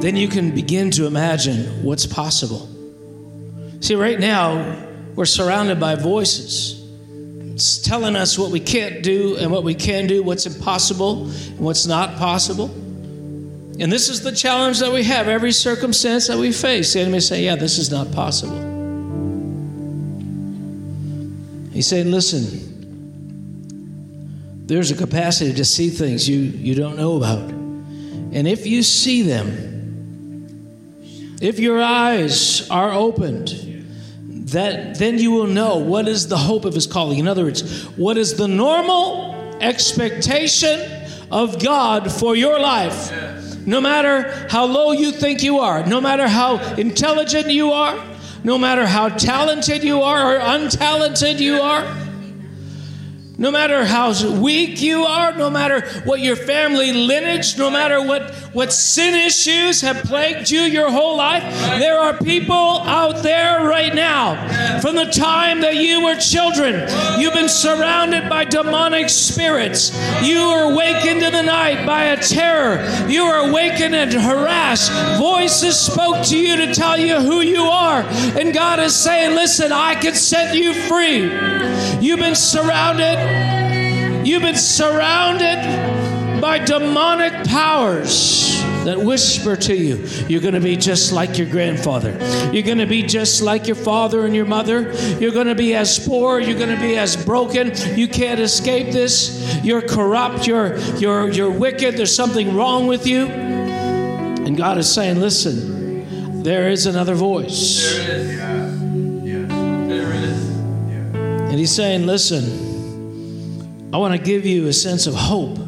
then 0.00 0.16
you 0.16 0.26
can 0.26 0.52
begin 0.52 0.90
to 0.90 1.06
imagine 1.06 1.84
what's 1.84 2.06
possible. 2.06 2.68
See, 3.78 3.94
right 3.94 4.18
now, 4.18 4.84
we're 5.14 5.26
surrounded 5.26 5.78
by 5.78 5.94
voices. 5.94 6.84
It's 7.54 7.78
telling 7.78 8.16
us 8.16 8.36
what 8.36 8.50
we 8.50 8.58
can't 8.58 9.04
do 9.04 9.36
and 9.36 9.52
what 9.52 9.62
we 9.62 9.76
can 9.76 10.08
do, 10.08 10.24
what's 10.24 10.46
impossible 10.46 11.26
and 11.26 11.60
what's 11.60 11.86
not 11.86 12.16
possible. 12.16 12.66
And 12.66 13.92
this 13.92 14.08
is 14.08 14.22
the 14.22 14.32
challenge 14.32 14.80
that 14.80 14.90
we 14.92 15.04
have. 15.04 15.28
Every 15.28 15.52
circumstance 15.52 16.26
that 16.26 16.36
we 16.36 16.50
face, 16.50 16.94
the 16.94 17.00
enemy 17.00 17.20
say, 17.20 17.44
Yeah, 17.44 17.54
this 17.54 17.78
is 17.78 17.92
not 17.92 18.10
possible. 18.10 18.69
He's 21.80 21.86
saying, 21.86 22.10
Listen, 22.10 22.60
there's 24.66 24.90
a 24.90 24.94
capacity 24.94 25.54
to 25.54 25.64
see 25.64 25.88
things 25.88 26.28
you, 26.28 26.38
you 26.38 26.74
don't 26.74 26.98
know 26.98 27.16
about. 27.16 27.38
And 27.38 28.46
if 28.46 28.66
you 28.66 28.82
see 28.82 29.22
them, 29.22 30.98
if 31.40 31.58
your 31.58 31.82
eyes 31.82 32.68
are 32.68 32.92
opened, 32.92 33.48
that 34.50 34.98
then 34.98 35.16
you 35.16 35.30
will 35.30 35.46
know 35.46 35.78
what 35.78 36.06
is 36.06 36.28
the 36.28 36.36
hope 36.36 36.66
of 36.66 36.74
his 36.74 36.86
calling. 36.86 37.18
In 37.18 37.26
other 37.26 37.44
words, 37.44 37.84
what 37.96 38.18
is 38.18 38.36
the 38.36 38.46
normal 38.46 39.56
expectation 39.62 40.86
of 41.30 41.62
God 41.62 42.12
for 42.12 42.36
your 42.36 42.60
life? 42.60 43.10
No 43.66 43.80
matter 43.80 44.46
how 44.50 44.66
low 44.66 44.92
you 44.92 45.12
think 45.12 45.42
you 45.42 45.60
are, 45.60 45.86
no 45.86 46.02
matter 46.02 46.28
how 46.28 46.58
intelligent 46.74 47.48
you 47.48 47.72
are, 47.72 48.09
no 48.42 48.58
matter 48.58 48.86
how 48.86 49.08
talented 49.08 49.84
you 49.84 50.02
are 50.02 50.36
or 50.36 50.40
untalented 50.40 51.38
you 51.40 51.60
are, 51.60 51.84
no 53.40 53.50
matter 53.50 53.86
how 53.86 54.12
weak 54.38 54.82
you 54.82 55.04
are, 55.04 55.32
no 55.32 55.48
matter 55.48 55.80
what 56.04 56.20
your 56.20 56.36
family 56.36 56.92
lineage, 56.92 57.56
no 57.56 57.70
matter 57.70 58.06
what, 58.06 58.34
what 58.52 58.70
sin 58.70 59.14
issues 59.14 59.80
have 59.80 59.96
plagued 60.02 60.50
you 60.50 60.60
your 60.60 60.90
whole 60.90 61.16
life, 61.16 61.42
there 61.78 61.98
are 61.98 62.12
people 62.18 62.54
out 62.54 63.22
there 63.22 63.66
right 63.66 63.94
now. 63.94 64.36
From 64.80 64.94
the 64.94 65.06
time 65.06 65.62
that 65.62 65.76
you 65.76 66.04
were 66.04 66.16
children, 66.16 66.86
you've 67.18 67.32
been 67.32 67.48
surrounded 67.48 68.28
by 68.28 68.44
demonic 68.44 69.08
spirits. 69.08 69.90
You 70.22 70.46
were 70.48 70.72
awakened 70.72 71.22
in 71.22 71.32
the 71.32 71.42
night 71.42 71.86
by 71.86 72.04
a 72.04 72.22
terror. 72.22 72.84
You 73.08 73.24
were 73.24 73.48
awakened 73.48 73.94
and 73.94 74.12
harassed. 74.12 74.92
Voices 75.18 75.80
spoke 75.80 76.26
to 76.26 76.36
you 76.36 76.56
to 76.56 76.74
tell 76.74 77.00
you 77.00 77.16
who 77.16 77.40
you 77.40 77.62
are. 77.62 78.02
And 78.38 78.52
God 78.52 78.80
is 78.80 78.94
saying, 78.94 79.34
Listen, 79.34 79.72
I 79.72 79.94
can 79.94 80.14
set 80.14 80.54
you 80.54 80.74
free. 80.74 81.22
You've 82.00 82.20
been 82.20 82.34
surrounded 82.34 83.29
You've 84.24 84.42
been 84.42 84.56
surrounded 84.56 86.40
by 86.40 86.58
demonic 86.58 87.46
powers 87.46 88.50
that 88.84 88.98
whisper 88.98 89.56
to 89.56 89.74
you, 89.74 89.96
you're 90.26 90.40
going 90.40 90.54
to 90.54 90.60
be 90.60 90.76
just 90.76 91.12
like 91.12 91.36
your 91.36 91.48
grandfather. 91.48 92.12
You're 92.52 92.62
going 92.62 92.78
to 92.78 92.86
be 92.86 93.02
just 93.02 93.42
like 93.42 93.66
your 93.66 93.76
father 93.76 94.24
and 94.24 94.34
your 94.34 94.46
mother. 94.46 94.92
You're 95.18 95.32
going 95.32 95.48
to 95.48 95.54
be 95.54 95.74
as 95.74 95.98
poor. 95.98 96.40
You're 96.40 96.58
going 96.58 96.74
to 96.74 96.80
be 96.80 96.96
as 96.96 97.22
broken. 97.22 97.72
You 97.96 98.08
can't 98.08 98.40
escape 98.40 98.92
this. 98.92 99.60
You're 99.62 99.82
corrupt. 99.82 100.46
You're, 100.46 100.78
you're, 100.96 101.28
you're 101.28 101.50
wicked. 101.50 101.96
There's 101.96 102.14
something 102.14 102.56
wrong 102.56 102.86
with 102.86 103.06
you. 103.06 103.26
And 103.26 104.56
God 104.56 104.78
is 104.78 104.90
saying, 104.90 105.20
listen, 105.20 106.42
there 106.42 106.70
is 106.70 106.86
another 106.86 107.14
voice. 107.14 107.96
There 107.96 108.16
is. 108.16 108.36
Yeah. 108.36 108.66
Yeah. 109.22 109.88
There 109.88 110.12
is. 110.14 110.50
Yeah. 110.88 111.48
And 111.50 111.58
He's 111.58 111.74
saying, 111.74 112.06
listen, 112.06 112.69
I 113.92 113.96
want 113.96 114.14
to 114.14 114.24
give 114.24 114.46
you 114.46 114.68
a 114.68 114.72
sense 114.72 115.08
of 115.08 115.14
hope. 115.14 115.58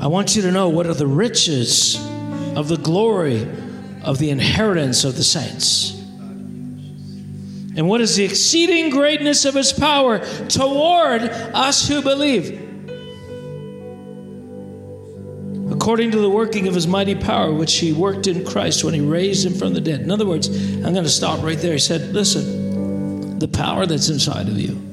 I 0.00 0.06
want 0.06 0.36
you 0.36 0.42
to 0.42 0.52
know 0.52 0.68
what 0.68 0.86
are 0.86 0.94
the 0.94 1.06
riches 1.06 1.96
of 2.56 2.68
the 2.68 2.76
glory 2.76 3.46
of 4.02 4.18
the 4.18 4.30
inheritance 4.30 5.02
of 5.04 5.16
the 5.16 5.24
saints. 5.24 5.94
And 7.76 7.88
what 7.88 8.00
is 8.00 8.14
the 8.14 8.24
exceeding 8.24 8.90
greatness 8.90 9.44
of 9.44 9.54
his 9.54 9.72
power 9.72 10.20
toward 10.48 11.22
us 11.22 11.88
who 11.88 12.02
believe? 12.02 12.58
According 15.72 16.12
to 16.12 16.18
the 16.18 16.30
working 16.30 16.68
of 16.68 16.74
his 16.74 16.86
mighty 16.86 17.14
power, 17.16 17.52
which 17.52 17.78
he 17.78 17.92
worked 17.92 18.26
in 18.26 18.44
Christ 18.44 18.84
when 18.84 18.94
he 18.94 19.00
raised 19.00 19.44
him 19.44 19.54
from 19.54 19.74
the 19.74 19.80
dead. 19.80 20.00
In 20.00 20.10
other 20.10 20.26
words, 20.26 20.48
I'm 20.48 20.92
going 20.92 21.04
to 21.04 21.08
stop 21.08 21.42
right 21.42 21.58
there. 21.58 21.72
He 21.72 21.78
said, 21.78 22.12
Listen, 22.12 23.38
the 23.38 23.48
power 23.48 23.86
that's 23.86 24.08
inside 24.08 24.48
of 24.48 24.58
you 24.58 24.89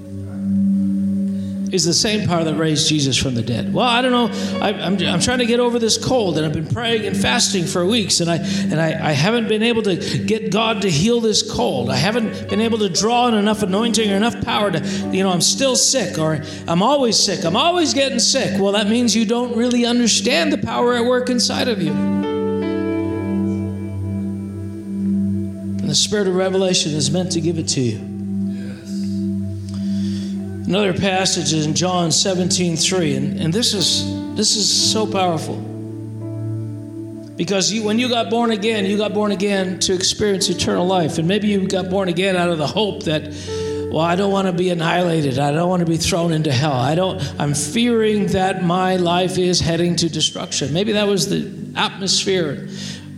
is 1.72 1.84
the 1.84 1.94
same 1.94 2.28
power 2.28 2.44
that 2.44 2.56
raised 2.56 2.88
Jesus 2.88 3.18
from 3.18 3.36
the 3.36 3.42
dead. 3.42 3.74
Well, 3.74 3.86
I 3.86 4.02
don't 4.02 4.12
know. 4.12 4.30
I, 4.62 4.70
am 4.72 4.94
I'm, 4.96 5.08
I'm 5.08 5.20
trying 5.20 5.40
to 5.40 5.46
get 5.46 5.60
over 5.60 5.80
this 5.80 5.98
cold, 5.98 6.38
and 6.38 6.46
I've 6.46 6.54
been 6.54 6.68
praying 6.68 7.06
and 7.06 7.16
fasting 7.16 7.66
for 7.66 7.86
weeks, 7.86 8.22
and 8.22 8.30
I 8.30 8.38
and 8.38 8.80
I, 8.80 9.10
I 9.10 9.12
haven't 9.12 9.50
been 9.50 9.64
able 9.64 9.82
to 9.84 9.96
get 10.20 10.52
God 10.52 10.82
to 10.84 10.90
heal 10.90 11.20
this 11.20 11.50
cold. 11.52 11.90
I 11.90 11.98
haven't 11.98 12.50
been 12.50 12.62
able 12.62 12.78
to 12.80 12.90
draw 12.90 13.28
in 13.28 13.34
enough 13.34 13.64
anointing 13.64 14.10
or 14.12 14.16
enough 14.16 14.42
power 14.44 14.72
to, 14.72 14.80
you 15.12 15.24
know, 15.24 15.30
I'm 15.30 15.42
still 15.42 15.76
sick, 15.76 16.18
or 16.18 16.42
I'm 16.68 16.82
always 16.82 17.18
sick. 17.20 17.44
I'm 17.44 17.58
always 17.58 17.94
getting 17.94 18.20
sick. 18.20 18.62
Well, 18.62 18.72
that 18.74 18.88
means 18.88 19.16
you 19.16 19.26
don't 19.26 19.56
really 19.56 19.86
understand 19.86 20.54
the 20.54 20.58
power 20.58 20.94
at 20.94 21.04
work 21.04 21.30
inside 21.30 21.68
of 21.68 21.82
you. 21.82 21.92
And 25.82 25.90
the 25.90 25.96
spirit 25.96 26.28
of 26.28 26.36
revelation 26.36 26.94
is 26.94 27.12
meant 27.12 27.32
to 27.34 27.42
give 27.42 27.60
it 27.60 27.68
to 27.70 27.82
you. 27.82 28.17
Another 30.68 30.94
passage 30.94 31.54
is 31.54 31.66
in 31.66 31.74
John 31.74 32.12
17, 32.12 32.76
3, 32.76 33.16
and, 33.16 33.40
and 33.40 33.54
this 33.54 33.74
is 33.74 34.06
this 34.36 34.56
is 34.56 34.92
so 34.92 35.08
powerful. 35.08 35.56
Because 37.38 37.72
you, 37.72 37.84
when 37.84 37.98
you 37.98 38.10
got 38.10 38.30
born 38.30 38.52
again, 38.52 38.86
you 38.86 38.98
got 38.98 39.14
born 39.14 39.32
again 39.32 39.80
to 39.80 39.94
experience 39.94 40.50
eternal 40.50 40.86
life. 40.86 41.18
And 41.18 41.28
maybe 41.28 41.48
you 41.48 41.68
got 41.68 41.90
born 41.90 42.10
again 42.10 42.36
out 42.36 42.50
of 42.50 42.58
the 42.58 42.68
hope 42.68 43.04
that, 43.04 43.34
well, 43.92 44.02
I 44.02 44.16
don't 44.16 44.32
want 44.32 44.48
to 44.48 44.54
be 44.54 44.70
annihilated. 44.70 45.40
I 45.40 45.52
don't 45.52 45.70
want 45.70 45.80
to 45.80 45.86
be 45.86 45.98
thrown 45.98 46.34
into 46.34 46.52
hell. 46.52 46.74
I 46.74 46.96
don't, 46.96 47.22
I'm 47.40 47.54
fearing 47.54 48.28
that 48.28 48.64
my 48.64 48.98
life 48.98 49.38
is 49.38 49.60
heading 49.60 49.96
to 49.98 50.10
destruction. 50.10 50.74
Maybe 50.74 50.92
that 50.94 51.08
was 51.08 51.30
the 51.30 51.50
atmosphere. 51.76 52.68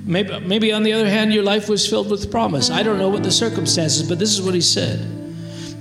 Maybe, 0.03 0.39
maybe 0.39 0.71
on 0.71 0.83
the 0.83 0.93
other 0.93 1.09
hand, 1.09 1.33
your 1.33 1.43
life 1.43 1.67
was 1.67 1.89
filled 1.89 2.11
with 2.11 2.29
promise. 2.29 2.69
I 2.69 2.83
don't 2.83 2.97
know 2.97 3.09
what 3.09 3.23
the 3.23 3.31
circumstances, 3.31 4.07
but 4.07 4.19
this 4.19 4.31
is 4.31 4.41
what 4.41 4.53
he 4.53 4.61
said. 4.61 5.18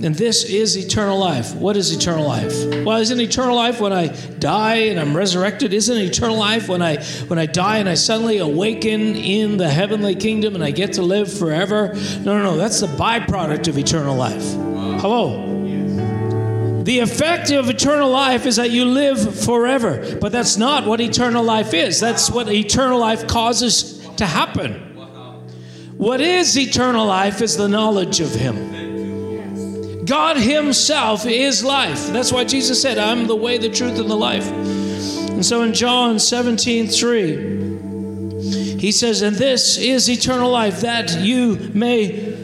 And 0.01 0.15
this 0.15 0.45
is 0.45 0.77
eternal 0.77 1.19
life. 1.19 1.57
What 1.57 1.77
is 1.77 1.93
eternal 1.93 2.25
life? 2.25 2.53
Well, 2.85 2.99
isn't 2.99 3.21
eternal 3.21 3.57
life 3.57 3.81
when 3.81 3.93
I 3.93 4.07
die 4.39 4.77
and 4.77 5.01
I'm 5.01 5.17
resurrected? 5.17 5.75
Isn't 5.75 5.97
eternal 5.97 6.37
life 6.37 6.69
when 6.69 6.83
I 6.83 7.03
when 7.27 7.41
I 7.41 7.47
die 7.47 7.79
and 7.79 7.89
I 7.89 7.95
suddenly 7.95 8.39
awaken 8.39 9.17
in 9.17 9.57
the 9.57 9.69
heavenly 9.69 10.15
kingdom 10.15 10.55
and 10.55 10.63
I 10.63 10.71
get 10.71 10.93
to 10.95 11.03
live 11.03 11.33
forever? 11.37 11.95
No, 12.21 12.39
no, 12.39 12.43
no. 12.45 12.57
That's 12.57 12.79
the 12.79 12.87
byproduct 12.87 13.67
of 13.67 13.77
eternal 13.77 14.15
life. 14.15 14.45
Hello. 15.01 15.47
The 16.85 17.01
effect 17.01 17.51
of 17.51 17.69
eternal 17.69 18.09
life 18.09 18.47
is 18.47 18.55
that 18.57 18.71
you 18.71 18.85
live 18.85 19.45
forever. 19.45 20.17
But 20.21 20.31
that's 20.31 20.57
not 20.57 20.87
what 20.87 21.01
eternal 21.01 21.43
life 21.43 21.75
is. 21.75 21.99
That's 21.99 22.31
what 22.31 22.49
eternal 22.49 23.01
life 23.01 23.27
causes 23.27 23.99
to 24.17 24.27
happen. 24.27 24.75
What 25.97 26.21
is 26.21 26.57
eternal 26.57 27.05
life 27.05 27.43
is 27.43 27.57
the 27.57 27.69
knowledge 27.69 28.21
of 28.21 28.33
Him. 28.33 28.88
God 30.09 30.39
Himself 30.39 31.27
is 31.27 31.63
life. 31.63 32.07
That's 32.09 32.33
why 32.33 32.45
Jesus 32.45 32.81
said, 32.81 32.97
I'm 32.97 33.27
the 33.27 33.37
way, 33.37 33.59
the 33.59 33.69
truth, 33.69 33.99
and 33.99 34.09
the 34.09 34.17
life. 34.17 34.49
And 34.51 35.45
so 35.45 35.63
in 35.63 35.75
John 35.75 36.19
17, 36.19 36.87
3, 36.87 38.79
He 38.79 38.91
says, 38.91 39.21
And 39.21 39.37
this 39.37 39.77
is 39.77 40.09
eternal 40.09 40.51
life, 40.51 40.81
that 40.81 41.21
you 41.21 41.71
may, 41.75 42.35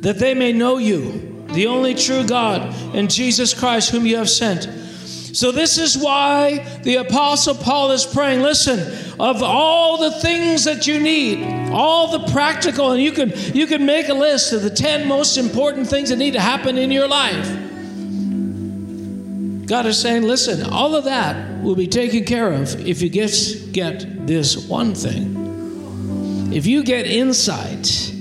that 0.00 0.18
they 0.18 0.34
may 0.34 0.52
know 0.52 0.76
you, 0.76 1.46
the 1.52 1.66
only 1.66 1.94
true 1.94 2.26
God, 2.26 2.74
and 2.94 3.10
Jesus 3.10 3.54
Christ, 3.54 3.90
whom 3.90 4.04
you 4.04 4.18
have 4.18 4.28
sent. 4.28 4.68
So, 5.32 5.52
this 5.52 5.78
is 5.78 5.96
why 5.96 6.58
the 6.82 6.96
Apostle 6.96 7.54
Paul 7.54 7.92
is 7.92 8.06
praying. 8.06 8.42
Listen, 8.42 8.80
of 9.20 9.42
all 9.42 9.98
the 9.98 10.10
things 10.20 10.64
that 10.64 10.86
you 10.86 10.98
need, 11.00 11.70
all 11.70 12.18
the 12.18 12.32
practical, 12.32 12.92
and 12.92 13.02
you 13.02 13.12
can, 13.12 13.32
you 13.54 13.66
can 13.66 13.84
make 13.84 14.08
a 14.08 14.14
list 14.14 14.52
of 14.52 14.62
the 14.62 14.70
10 14.70 15.06
most 15.06 15.36
important 15.36 15.88
things 15.88 16.08
that 16.10 16.16
need 16.16 16.32
to 16.32 16.40
happen 16.40 16.78
in 16.78 16.90
your 16.90 17.08
life. 17.08 17.46
God 19.66 19.84
is 19.84 20.00
saying, 20.00 20.22
listen, 20.22 20.70
all 20.70 20.96
of 20.96 21.04
that 21.04 21.62
will 21.62 21.76
be 21.76 21.86
taken 21.86 22.24
care 22.24 22.50
of 22.52 22.86
if 22.86 23.02
you 23.02 23.10
just 23.10 23.72
get 23.72 24.26
this 24.26 24.56
one 24.66 24.94
thing. 24.94 26.50
If 26.52 26.64
you 26.64 26.82
get 26.82 27.06
insight 27.06 28.14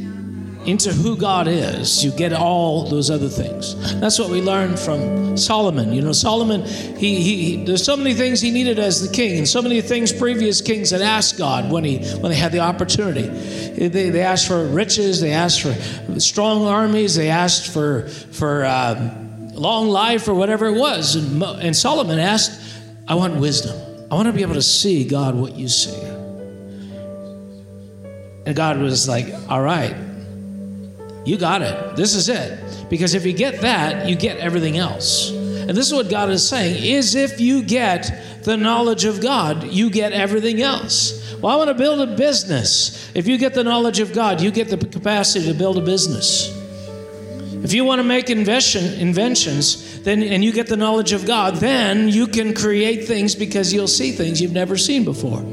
into 0.68 0.92
who 0.92 1.16
God 1.16 1.48
is, 1.48 2.04
you 2.04 2.12
get 2.12 2.34
all 2.34 2.90
those 2.90 3.10
other 3.10 3.30
things. 3.30 4.00
That's 4.02 4.20
what 4.20 4.30
we 4.30 4.42
learned 4.42 4.78
from 4.78 5.38
Solomon. 5.38 5.94
You 5.94 6.02
know, 6.02 6.12
Solomon, 6.12 6.66
he, 6.66 7.22
he, 7.22 7.64
there's 7.64 7.84
so 7.84 7.96
many 7.96 8.14
things 8.14 8.42
he 8.42 8.52
needed 8.52 8.78
as 8.78 9.08
the 9.08 9.14
king, 9.14 9.38
and 9.38 9.48
so 9.48 9.62
many 9.62 9.80
things 9.80 10.12
previous 10.12 10.60
kings 10.62 10.92
had 10.92 11.02
asked 11.02 11.38
God 11.38 11.72
when 11.72 11.86
he 11.86 12.00
when 12.18 12.32
they 12.32 12.38
had 12.38 12.52
the 12.52 12.60
opportunity. 12.60 13.28
They, 13.88 14.10
they 14.10 14.22
asked 14.22 14.48
for 14.48 14.68
riches, 14.68 15.22
they 15.22 15.32
asked 15.32 15.62
for 15.62 16.20
strong 16.20 16.66
armies, 16.66 17.16
they 17.16 17.30
asked 17.30 17.74
for 17.74 18.10
for 18.10 18.66
um, 18.66 19.54
long 19.54 19.88
life 19.88 20.28
or 20.28 20.34
whatever 20.34 20.66
it 20.66 20.78
was, 20.78 21.16
and, 21.16 21.42
and 21.44 21.76
Solomon 21.76 22.20
asked 22.20 22.62
I 23.08 23.16
want 23.16 23.38
wisdom. 23.38 23.76
I 24.12 24.16
want 24.16 24.28
to 24.28 24.34
be 24.34 24.42
able 24.42 24.56
to 24.56 24.62
see, 24.62 25.06
God, 25.06 25.34
what 25.36 25.56
you 25.56 25.70
see. 25.70 25.98
And 28.46 28.56
God 28.56 28.80
was 28.80 29.08
like, 29.08 29.34
All 29.50 29.62
right, 29.62 29.96
you 31.28 31.38
got 31.38 31.62
it. 31.62 31.96
This 31.98 32.16
is 32.16 32.30
it. 32.30 32.90
Because 32.90 33.14
if 33.14 33.26
you 33.26 33.34
get 33.34 33.62
that, 33.62 34.08
you 34.08 34.16
get 34.16 34.38
everything 34.38 34.78
else. 34.78 35.30
And 35.32 35.72
this 35.72 35.86
is 35.88 35.94
what 35.94 36.10
God 36.10 36.30
is 36.30 36.48
saying 36.48 36.82
is 36.82 37.16
if 37.16 37.42
you 37.42 37.62
get 37.62 38.44
the 38.44 38.56
knowledge 38.56 39.04
of 39.04 39.22
God, 39.22 39.66
you 39.66 39.90
get 39.90 40.14
everything 40.14 40.62
else. 40.62 41.36
Well, 41.42 41.54
I 41.54 41.58
want 41.58 41.68
to 41.68 41.74
build 41.74 42.00
a 42.00 42.16
business. 42.16 43.12
If 43.14 43.28
you 43.28 43.38
get 43.38 43.54
the 43.54 43.66
knowledge 43.66 44.00
of 44.00 44.14
God, 44.14 44.40
you 44.40 44.52
get 44.52 44.70
the 44.70 44.78
capacity 44.78 45.46
to 45.48 45.54
build 45.54 45.78
a 45.78 45.82
business. 45.82 46.57
If 47.64 47.74
you 47.74 47.84
want 47.84 48.00
to 48.00 48.04
make 48.04 48.30
invention, 48.30 49.00
inventions, 49.00 50.00
then 50.02 50.24
and 50.24 50.44
you 50.44 50.52
get 50.52 50.68
the 50.68 50.78
knowledge 50.78 51.12
of 51.12 51.26
God, 51.26 51.56
then 51.56 52.08
you 52.08 52.28
can 52.28 52.54
create 52.54 53.08
things 53.08 53.36
because 53.36 53.74
you'll 53.74 53.88
see 53.88 54.12
things 54.12 54.40
you've 54.42 54.54
never 54.54 54.78
seen 54.78 55.04
before. 55.04 55.44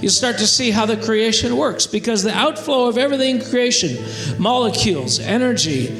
You'll 0.00 0.10
start 0.10 0.38
to 0.38 0.46
see 0.46 0.70
how 0.70 0.86
the 0.86 0.96
creation 0.96 1.56
works 1.56 1.86
because 1.86 2.22
the 2.22 2.34
outflow 2.34 2.86
of 2.86 2.98
everything 2.98 3.36
in 3.36 3.44
creation, 3.44 3.96
molecules, 4.38 5.20
energy, 5.20 5.94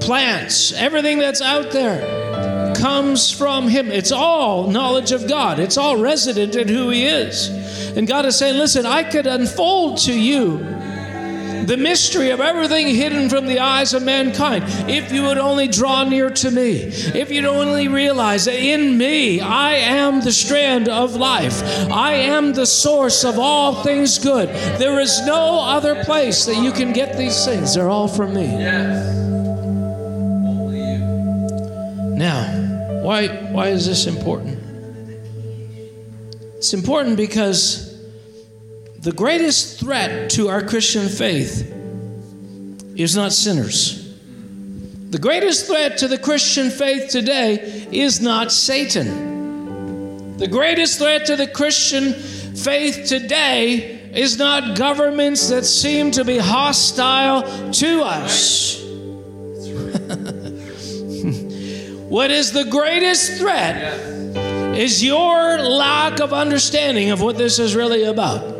plants, 0.00 0.72
everything 0.72 1.18
that's 1.18 1.42
out 1.42 1.70
there 1.70 2.74
comes 2.76 3.30
from 3.30 3.68
him. 3.68 3.90
It's 3.90 4.12
all 4.12 4.68
knowledge 4.68 5.12
of 5.12 5.28
God. 5.28 5.58
It's 5.58 5.76
all 5.76 5.96
resident 5.96 6.56
in 6.56 6.68
who 6.68 6.90
he 6.90 7.06
is. 7.06 7.48
And 7.96 8.06
God 8.06 8.26
is 8.26 8.36
saying, 8.36 8.58
"Listen, 8.58 8.86
I 8.86 9.02
could 9.02 9.26
unfold 9.26 9.98
to 9.98 10.12
you 10.12 10.73
the 11.66 11.76
mystery 11.76 12.30
of 12.30 12.40
everything 12.40 12.88
hidden 12.88 13.28
from 13.28 13.46
the 13.46 13.58
eyes 13.58 13.94
of 13.94 14.02
mankind. 14.02 14.64
If 14.88 15.12
you 15.12 15.22
would 15.22 15.38
only 15.38 15.68
draw 15.68 16.04
near 16.04 16.30
to 16.30 16.50
me, 16.50 16.74
if 17.14 17.30
you'd 17.30 17.44
only 17.44 17.88
realize 17.88 18.44
that 18.46 18.58
in 18.58 18.96
me 18.96 19.40
I 19.40 19.74
am 19.74 20.20
the 20.20 20.32
strand 20.32 20.88
of 20.88 21.14
life, 21.14 21.62
I 21.90 22.14
am 22.14 22.52
the 22.52 22.66
source 22.66 23.24
of 23.24 23.38
all 23.38 23.82
things 23.82 24.18
good. 24.18 24.48
There 24.78 25.00
is 25.00 25.24
no 25.26 25.60
other 25.60 26.04
place 26.04 26.44
that 26.46 26.56
you 26.56 26.72
can 26.72 26.92
get 26.92 27.16
these 27.16 27.44
things, 27.44 27.74
they're 27.74 27.90
all 27.90 28.08
from 28.08 28.34
me. 28.34 28.46
Yes. 28.46 29.14
Now, 32.16 33.02
why, 33.02 33.28
why 33.52 33.68
is 33.68 33.86
this 33.86 34.06
important? 34.06 34.58
It's 36.56 36.72
important 36.72 37.16
because 37.16 37.93
the 39.04 39.12
greatest 39.12 39.78
threat 39.80 40.30
to 40.30 40.48
our 40.48 40.62
Christian 40.62 41.08
faith 41.10 41.70
is 42.96 43.14
not 43.14 43.34
sinners. 43.34 44.00
The 45.10 45.18
greatest 45.18 45.66
threat 45.66 45.98
to 45.98 46.08
the 46.08 46.16
Christian 46.16 46.70
faith 46.70 47.10
today 47.10 47.86
is 47.92 48.22
not 48.22 48.50
Satan. 48.50 50.38
The 50.38 50.48
greatest 50.48 50.98
threat 50.98 51.26
to 51.26 51.36
the 51.36 51.46
Christian 51.46 52.14
faith 52.14 53.04
today 53.06 54.10
is 54.14 54.38
not 54.38 54.74
governments 54.74 55.50
that 55.50 55.66
seem 55.66 56.10
to 56.12 56.24
be 56.24 56.38
hostile 56.38 57.42
to 57.72 58.02
us. 58.02 58.82
what 62.08 62.30
is 62.30 62.52
the 62.52 62.64
greatest 62.70 63.38
threat 63.38 63.98
is 64.78 65.04
your 65.04 65.58
lack 65.58 66.20
of 66.20 66.32
understanding 66.32 67.10
of 67.10 67.20
what 67.20 67.36
this 67.36 67.58
is 67.58 67.76
really 67.76 68.04
about. 68.04 68.53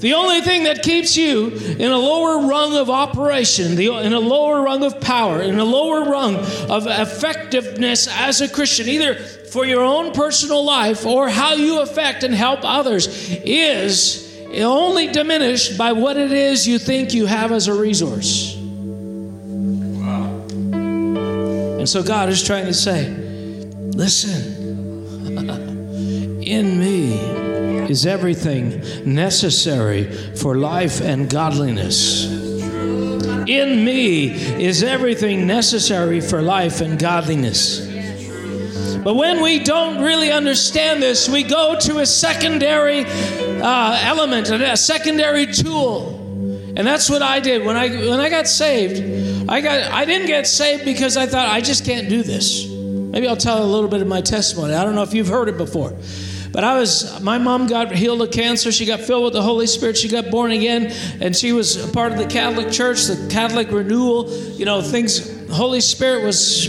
The 0.00 0.14
only 0.14 0.40
thing 0.40 0.64
that 0.64 0.82
keeps 0.82 1.14
you 1.14 1.48
in 1.48 1.90
a 1.90 1.98
lower 1.98 2.46
rung 2.46 2.74
of 2.74 2.88
operation, 2.88 3.76
the, 3.76 3.88
in 3.98 4.14
a 4.14 4.18
lower 4.18 4.62
rung 4.62 4.82
of 4.82 4.98
power, 5.00 5.42
in 5.42 5.58
a 5.58 5.64
lower 5.64 6.04
rung 6.04 6.36
of 6.70 6.86
effectiveness 6.86 8.08
as 8.08 8.40
a 8.40 8.48
Christian, 8.48 8.88
either 8.88 9.16
for 9.16 9.66
your 9.66 9.82
own 9.82 10.12
personal 10.12 10.64
life 10.64 11.04
or 11.04 11.28
how 11.28 11.52
you 11.52 11.80
affect 11.80 12.22
and 12.22 12.34
help 12.34 12.60
others, 12.62 13.08
is 13.44 14.26
only 14.54 15.08
diminished 15.08 15.76
by 15.76 15.92
what 15.92 16.16
it 16.16 16.32
is 16.32 16.66
you 16.66 16.78
think 16.78 17.12
you 17.12 17.26
have 17.26 17.52
as 17.52 17.68
a 17.68 17.74
resource. 17.74 18.56
Wow. 18.56 20.46
And 21.78 21.86
so 21.86 22.02
God 22.02 22.30
is 22.30 22.42
trying 22.42 22.64
to 22.64 22.74
say, 22.74 23.10
listen, 23.10 24.56
in 26.42 26.78
me 26.78 27.49
is 27.90 28.06
everything 28.06 28.80
necessary 29.04 30.04
for 30.36 30.56
life 30.56 31.00
and 31.00 31.28
godliness. 31.28 32.24
In 33.48 33.84
me 33.84 34.30
is 34.62 34.84
everything 34.84 35.46
necessary 35.46 36.20
for 36.20 36.40
life 36.40 36.80
and 36.80 36.98
godliness. 36.98 37.86
But 39.02 39.14
when 39.14 39.42
we 39.42 39.58
don't 39.58 40.02
really 40.02 40.30
understand 40.30 41.02
this, 41.02 41.28
we 41.28 41.42
go 41.42 41.76
to 41.80 41.98
a 41.98 42.06
secondary 42.06 43.06
uh, 43.06 43.98
element, 44.02 44.50
a 44.50 44.76
secondary 44.76 45.46
tool. 45.46 46.16
And 46.76 46.86
that's 46.86 47.10
what 47.10 47.22
I 47.22 47.40
did 47.40 47.64
when 47.64 47.76
I 47.76 47.88
when 47.88 48.20
I 48.20 48.28
got 48.28 48.46
saved. 48.46 49.48
I 49.48 49.60
got 49.60 49.90
I 49.90 50.04
didn't 50.04 50.28
get 50.28 50.46
saved 50.46 50.84
because 50.84 51.16
I 51.16 51.26
thought 51.26 51.48
I 51.48 51.60
just 51.60 51.84
can't 51.84 52.08
do 52.08 52.22
this. 52.22 52.68
Maybe 52.68 53.26
I'll 53.26 53.36
tell 53.36 53.64
a 53.64 53.66
little 53.66 53.90
bit 53.90 54.00
of 54.00 54.06
my 54.06 54.20
testimony. 54.20 54.74
I 54.74 54.84
don't 54.84 54.94
know 54.94 55.02
if 55.02 55.12
you've 55.12 55.28
heard 55.28 55.48
it 55.48 55.56
before. 55.58 55.96
But 56.52 56.64
I 56.64 56.78
was, 56.78 57.20
my 57.20 57.38
mom 57.38 57.66
got 57.66 57.92
healed 57.92 58.22
of 58.22 58.30
cancer. 58.30 58.72
She 58.72 58.86
got 58.86 59.00
filled 59.00 59.24
with 59.24 59.32
the 59.32 59.42
Holy 59.42 59.66
Spirit. 59.66 59.96
She 59.96 60.08
got 60.08 60.30
born 60.30 60.50
again, 60.50 60.92
and 61.20 61.36
she 61.36 61.52
was 61.52 61.88
a 61.88 61.92
part 61.92 62.12
of 62.12 62.18
the 62.18 62.26
Catholic 62.26 62.70
Church, 62.70 63.04
the 63.04 63.28
Catholic 63.30 63.70
renewal. 63.70 64.30
You 64.30 64.64
know, 64.64 64.82
things. 64.82 65.38
Holy 65.50 65.80
Spirit 65.80 66.24
was 66.24 66.68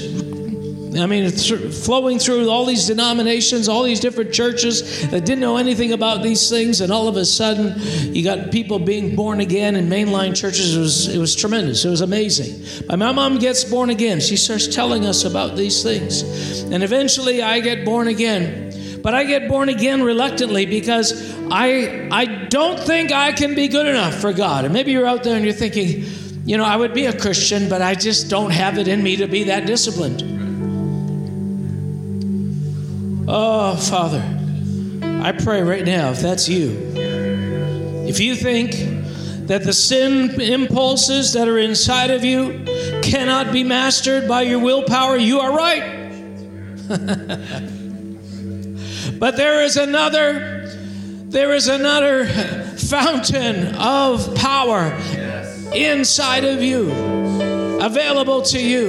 I 0.99 1.05
mean, 1.05 1.31
flowing 1.31 2.19
through 2.19 2.49
all 2.49 2.65
these 2.65 2.87
denominations, 2.87 3.69
all 3.69 3.83
these 3.83 4.01
different 4.01 4.33
churches 4.33 5.09
that 5.09 5.25
didn't 5.25 5.39
know 5.39 5.55
anything 5.55 5.93
about 5.93 6.21
these 6.21 6.49
things, 6.49 6.81
and 6.81 6.91
all 6.91 7.07
of 7.07 7.15
a 7.15 7.23
sudden, 7.23 7.75
you 8.13 8.23
got 8.23 8.51
people 8.51 8.77
being 8.77 9.15
born 9.15 9.39
again 9.39 9.77
in 9.77 9.87
mainline 9.87 10.35
churches. 10.35 10.75
It 10.75 10.79
was 10.79 11.07
it 11.07 11.17
was 11.17 11.33
tremendous. 11.33 11.85
It 11.85 11.89
was 11.89 12.01
amazing. 12.01 12.85
But 12.87 12.99
my 12.99 13.13
mom 13.13 13.39
gets 13.39 13.63
born 13.63 13.89
again. 13.89 14.19
She 14.19 14.35
starts 14.35 14.67
telling 14.67 15.05
us 15.05 15.23
about 15.23 15.55
these 15.55 15.81
things, 15.81 16.23
and 16.63 16.83
eventually, 16.83 17.41
I 17.41 17.61
get 17.61 17.85
born 17.85 18.09
again. 18.09 18.70
But 19.01 19.15
I 19.15 19.23
get 19.23 19.47
born 19.47 19.69
again 19.69 20.03
reluctantly 20.03 20.65
because 20.65 21.35
I 21.49 22.07
I 22.11 22.25
don't 22.25 22.79
think 22.79 23.11
I 23.11 23.31
can 23.31 23.55
be 23.55 23.67
good 23.67 23.87
enough 23.87 24.15
for 24.15 24.33
God. 24.33 24.65
And 24.65 24.73
maybe 24.73 24.91
you're 24.91 25.07
out 25.07 25.23
there 25.23 25.35
and 25.35 25.43
you're 25.43 25.53
thinking, 25.53 26.05
you 26.45 26.57
know, 26.57 26.65
I 26.65 26.75
would 26.75 26.93
be 26.93 27.05
a 27.05 27.17
Christian, 27.17 27.69
but 27.69 27.81
I 27.81 27.95
just 27.95 28.29
don't 28.29 28.51
have 28.51 28.77
it 28.77 28.87
in 28.87 29.01
me 29.01 29.15
to 29.17 29.27
be 29.27 29.45
that 29.45 29.65
disciplined. 29.65 30.23
Oh, 33.27 33.75
Father, 33.75 34.23
I 35.23 35.31
pray 35.31 35.61
right 35.61 35.85
now, 35.85 36.11
if 36.11 36.19
that's 36.19 36.49
you, 36.49 36.71
if 38.07 38.19
you 38.19 38.35
think 38.35 38.71
that 39.47 39.63
the 39.63 39.73
sin 39.73 40.41
impulses 40.41 41.33
that 41.33 41.47
are 41.47 41.57
inside 41.57 42.11
of 42.11 42.23
you 42.23 42.65
cannot 43.01 43.51
be 43.51 43.63
mastered 43.63 44.27
by 44.27 44.41
your 44.41 44.59
willpower, 44.59 45.17
you 45.17 45.39
are 45.39 45.55
right. 45.55 45.99
but 49.19 49.38
there 49.38 49.63
is 49.63 49.78
another, 49.78 50.67
there 51.26 51.54
is 51.54 51.67
another 51.67 52.26
fountain 52.26 53.76
of 53.76 54.36
power 54.36 54.93
inside 55.74 56.43
of 56.43 56.62
you, 56.62 56.91
available 57.82 58.41
to 58.43 58.60
you. 58.60 58.88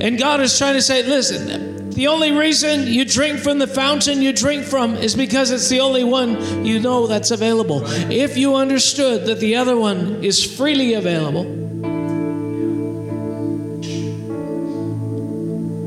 And 0.00 0.18
God 0.18 0.40
is 0.40 0.56
trying 0.56 0.74
to 0.74 0.82
say, 0.82 1.02
listen, 1.02 1.90
the 1.90 2.06
only 2.06 2.32
reason 2.32 2.86
you 2.86 3.04
drink 3.04 3.40
from 3.40 3.58
the 3.58 3.66
fountain 3.66 4.22
you 4.22 4.32
drink 4.32 4.64
from 4.64 4.96
is 4.96 5.14
because 5.14 5.50
it's 5.50 5.68
the 5.68 5.80
only 5.80 6.04
one 6.04 6.64
you 6.64 6.80
know 6.80 7.06
that's 7.06 7.30
available. 7.30 7.82
If 8.10 8.36
you 8.38 8.54
understood 8.54 9.26
that 9.26 9.40
the 9.40 9.56
other 9.56 9.76
one 9.76 10.24
is 10.24 10.42
freely 10.56 10.94
available, 10.94 11.44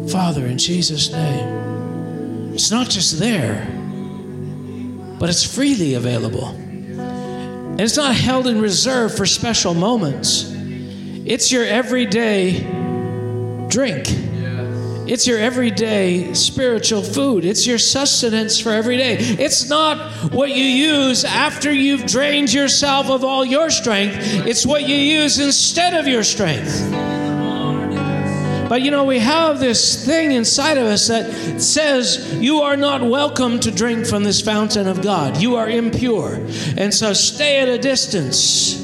Father, 0.09 0.45
in 0.45 0.59
Jesus' 0.59 1.11
name, 1.11 1.62
it's 2.53 2.69
not 2.69 2.89
just 2.89 3.19
there, 3.19 3.67
but 5.19 5.29
it's 5.29 5.43
freely 5.43 5.95
available. 5.95 6.47
And 6.47 7.81
it's 7.81 7.97
not 7.97 8.15
held 8.15 8.45
in 8.45 8.61
reserve 8.61 9.15
for 9.15 9.25
special 9.25 9.73
moments, 9.73 10.51
it's 11.25 11.51
your 11.51 11.65
everyday 11.65 12.59
drink. 13.69 14.05
It's 15.05 15.27
your 15.27 15.37
everyday 15.37 16.33
spiritual 16.33 17.01
food. 17.01 17.43
It's 17.43 17.67
your 17.67 17.77
sustenance 17.77 18.57
for 18.59 18.71
every 18.71 18.95
day. 18.95 19.17
It's 19.19 19.67
not 19.67 20.31
what 20.31 20.51
you 20.51 20.63
use 20.63 21.25
after 21.25 21.73
you've 21.73 22.05
drained 22.05 22.53
yourself 22.53 23.09
of 23.09 23.23
all 23.23 23.43
your 23.43 23.69
strength, 23.69 24.15
it's 24.47 24.65
what 24.65 24.87
you 24.87 24.95
use 24.95 25.39
instead 25.39 25.93
of 25.93 26.07
your 26.07 26.23
strength. 26.23 27.02
But 28.69 28.81
you 28.81 28.91
know, 28.91 29.03
we 29.03 29.19
have 29.19 29.59
this 29.59 30.05
thing 30.05 30.31
inside 30.31 30.77
of 30.77 30.87
us 30.87 31.07
that 31.07 31.61
says 31.61 32.33
you 32.35 32.61
are 32.61 32.77
not 32.77 33.01
welcome 33.01 33.59
to 33.59 33.71
drink 33.71 34.05
from 34.05 34.23
this 34.23 34.41
fountain 34.41 34.87
of 34.87 35.01
God. 35.01 35.37
You 35.37 35.55
are 35.55 35.69
impure. 35.69 36.35
And 36.77 36.93
so 36.93 37.13
stay 37.13 37.59
at 37.59 37.67
a 37.67 37.77
distance 37.77 38.81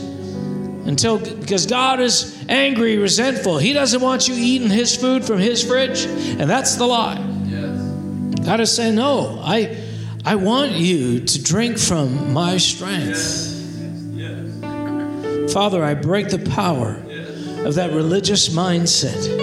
until 0.85 1.19
because 1.19 1.65
God 1.65 1.99
is 1.99 2.43
angry, 2.49 2.97
resentful. 2.97 3.57
He 3.57 3.73
doesn't 3.73 4.01
want 4.01 4.27
you 4.27 4.35
eating 4.35 4.69
his 4.69 4.95
food 4.95 5.23
from 5.23 5.39
his 5.39 5.63
fridge, 5.63 6.05
and 6.05 6.49
that's 6.49 6.75
the 6.75 6.85
lie. 6.85 7.19
Yes. 7.45 8.45
God 8.45 8.59
is 8.59 8.71
saying, 8.71 8.95
No, 8.95 9.39
I, 9.41 9.77
I 10.25 10.35
want 10.35 10.73
you 10.73 11.21
to 11.21 11.43
drink 11.43 11.77
from 11.77 12.33
my 12.33 12.57
strength. 12.57 13.57
Father, 15.51 15.83
I 15.83 15.95
break 15.95 16.29
the 16.29 16.39
power 16.39 17.03
of 17.65 17.75
that 17.75 17.91
religious 17.93 18.49
mindset. 18.49 19.38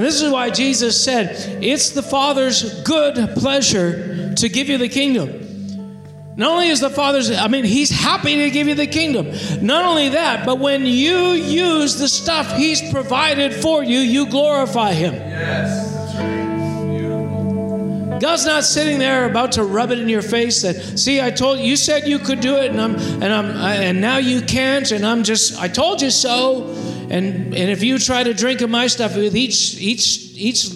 And 0.00 0.06
this 0.06 0.22
is 0.22 0.32
why 0.32 0.48
Jesus 0.48 0.98
said, 0.98 1.62
It's 1.62 1.90
the 1.90 2.02
Father's 2.02 2.82
good 2.84 3.36
pleasure 3.36 4.32
to 4.34 4.48
give 4.48 4.70
you 4.70 4.78
the 4.78 4.88
kingdom. 4.88 6.32
Not 6.36 6.52
only 6.52 6.68
is 6.68 6.80
the 6.80 6.88
Father's, 6.88 7.30
I 7.30 7.48
mean, 7.48 7.66
He's 7.66 7.90
happy 7.90 8.36
to 8.36 8.50
give 8.50 8.66
you 8.66 8.74
the 8.74 8.86
kingdom. 8.86 9.30
Not 9.60 9.84
only 9.84 10.08
that, 10.08 10.46
but 10.46 10.58
when 10.58 10.86
you 10.86 11.32
use 11.32 11.98
the 11.98 12.08
stuff 12.08 12.56
He's 12.56 12.80
provided 12.90 13.52
for 13.52 13.84
you, 13.84 13.98
you 13.98 14.30
glorify 14.30 14.94
Him. 14.94 15.12
Yes. 15.12 15.92
That's 15.92 16.14
right. 16.14 16.98
Beautiful. 16.98 18.18
God's 18.20 18.46
not 18.46 18.64
sitting 18.64 18.98
there 18.98 19.26
about 19.26 19.52
to 19.52 19.64
rub 19.64 19.90
it 19.90 19.98
in 19.98 20.08
your 20.08 20.22
face 20.22 20.62
that, 20.62 20.98
see, 20.98 21.20
I 21.20 21.30
told 21.30 21.58
you 21.58 21.76
said 21.76 22.08
you 22.08 22.18
could 22.18 22.40
do 22.40 22.56
it, 22.56 22.70
and 22.70 22.80
I'm 22.80 22.94
and 22.94 23.24
I'm 23.24 23.50
and 23.50 24.00
now 24.00 24.16
you 24.16 24.40
can't, 24.40 24.90
and 24.92 25.04
I'm 25.04 25.24
just 25.24 25.58
I 25.58 25.68
told 25.68 26.00
you 26.00 26.08
so. 26.08 26.74
And 27.10 27.54
and 27.54 27.70
if 27.70 27.82
you 27.82 27.98
try 27.98 28.22
to 28.22 28.32
drink 28.32 28.60
of 28.60 28.70
my 28.70 28.86
stuff 28.86 29.16
with 29.16 29.36
each 29.36 29.76
each 29.78 30.32
each 30.36 30.70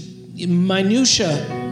minutia 0.48 1.62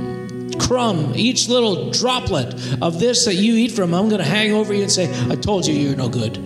crumb, 0.58 1.12
each 1.14 1.48
little 1.48 1.90
droplet 1.90 2.54
of 2.80 3.00
this 3.00 3.24
that 3.24 3.34
you 3.34 3.54
eat 3.54 3.72
from, 3.72 3.94
I'm 3.94 4.08
going 4.08 4.20
to 4.22 4.28
hang 4.28 4.52
over 4.52 4.72
you 4.72 4.82
and 4.82 4.90
say, 4.90 5.10
I 5.30 5.34
told 5.34 5.66
you 5.66 5.74
you're 5.74 5.96
no 5.96 6.08
good. 6.08 6.38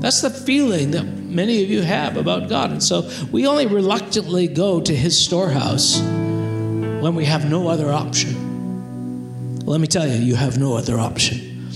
That's 0.00 0.20
the 0.20 0.30
feeling 0.30 0.92
that 0.92 1.04
many 1.04 1.62
of 1.62 1.70
you 1.70 1.82
have 1.82 2.16
about 2.16 2.48
God. 2.48 2.70
And 2.70 2.82
so 2.82 3.10
we 3.32 3.46
only 3.46 3.66
reluctantly 3.66 4.48
go 4.48 4.80
to 4.80 4.94
his 4.94 5.18
storehouse 5.18 6.00
when 6.00 7.14
we 7.14 7.24
have 7.24 7.48
no 7.48 7.68
other 7.68 7.92
option. 7.92 9.60
Let 9.60 9.80
me 9.80 9.86
tell 9.86 10.06
you, 10.06 10.14
you 10.14 10.34
have 10.34 10.58
no 10.58 10.76
other 10.76 10.98
option. 10.98 11.68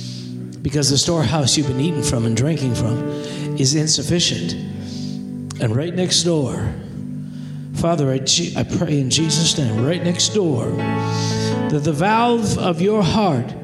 Because 0.60 0.90
the 0.90 0.98
storehouse 0.98 1.56
you've 1.56 1.68
been 1.68 1.80
eating 1.80 2.02
from 2.02 2.26
and 2.26 2.36
drinking 2.36 2.74
from 2.74 2.98
is 3.58 3.74
insufficient. 3.74 4.67
And 5.60 5.74
right 5.74 5.94
next 5.94 6.22
door, 6.22 6.72
Father, 7.74 8.10
I, 8.10 8.20
I 8.56 8.62
pray 8.64 9.00
in 9.00 9.10
Jesus' 9.10 9.56
name, 9.58 9.84
right 9.84 10.02
next 10.02 10.30
door, 10.30 10.66
that 10.66 11.82
the 11.84 11.92
valve 11.92 12.58
of 12.58 12.80
your 12.80 13.02
heart, 13.02 13.54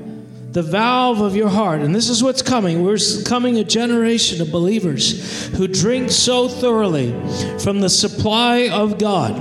the 0.53 0.63
valve 0.63 1.21
of 1.21 1.35
your 1.35 1.49
heart, 1.49 1.81
and 1.81 1.93
this 1.93 2.09
is 2.09 2.23
what's 2.23 2.43
coming. 2.43 2.85
We're 2.85 2.99
coming 3.25 3.59
a 3.59 3.65
generation 3.65 4.41
of 4.41 4.53
believers 4.53 5.47
who 5.57 5.67
drink 5.67 6.11
so 6.11 6.49
thoroughly 6.49 7.11
from 7.59 7.81
the 7.81 7.89
supply 7.89 8.69
of 8.69 8.99
God, 8.99 9.33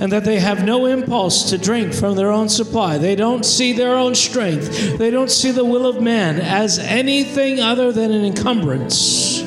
and 0.00 0.10
that 0.12 0.24
they 0.24 0.38
have 0.38 0.64
no 0.64 0.86
impulse 0.86 1.50
to 1.50 1.58
drink 1.58 1.92
from 1.92 2.16
their 2.16 2.30
own 2.30 2.48
supply. 2.48 2.96
They 2.96 3.16
don't 3.16 3.44
see 3.44 3.74
their 3.74 3.96
own 3.96 4.14
strength, 4.14 4.96
they 4.96 5.10
don't 5.10 5.30
see 5.30 5.50
the 5.50 5.64
will 5.64 5.86
of 5.86 6.00
man 6.00 6.40
as 6.40 6.78
anything 6.78 7.60
other 7.60 7.92
than 7.92 8.12
an 8.12 8.24
encumbrance. 8.24 9.42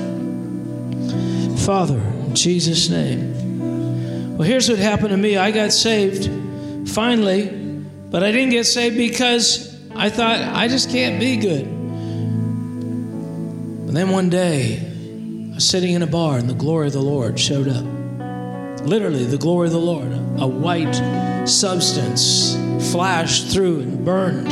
Father, 1.65 2.01
in 2.29 2.35
Jesus' 2.35 2.89
name. 2.89 4.37
Well, 4.37 4.47
here's 4.47 4.69
what 4.69 4.77
happened 4.77 5.09
to 5.09 5.17
me 5.17 5.35
I 5.35 5.49
got 5.51 5.73
saved 5.73 6.29
finally, 6.89 7.47
but 8.09 8.23
I 8.23 8.31
didn't 8.31 8.51
get 8.51 8.65
saved 8.65 8.95
because 8.95 9.75
I 9.95 10.09
thought 10.09 10.39
I 10.39 10.67
just 10.67 10.91
can't 10.91 11.19
be 11.19 11.37
good. 11.37 11.65
And 13.87 13.97
then 13.97 14.11
one 14.11 14.29
day, 14.29 14.77
I 15.51 15.55
was 15.55 15.67
sitting 15.67 15.93
in 15.93 16.03
a 16.03 16.07
bar 16.07 16.37
and 16.37 16.47
the 16.47 16.53
glory 16.53 16.85
of 16.87 16.93
the 16.93 17.01
Lord 17.01 17.39
showed 17.39 17.67
up. 17.67 17.83
Literally, 18.85 19.25
the 19.25 19.37
glory 19.37 19.67
of 19.67 19.73
the 19.73 19.79
Lord. 19.79 20.11
A 20.37 20.47
white 20.47 20.93
substance 21.45 22.53
flashed 22.91 23.47
through 23.47 23.79
and 23.79 24.05
burned 24.05 24.51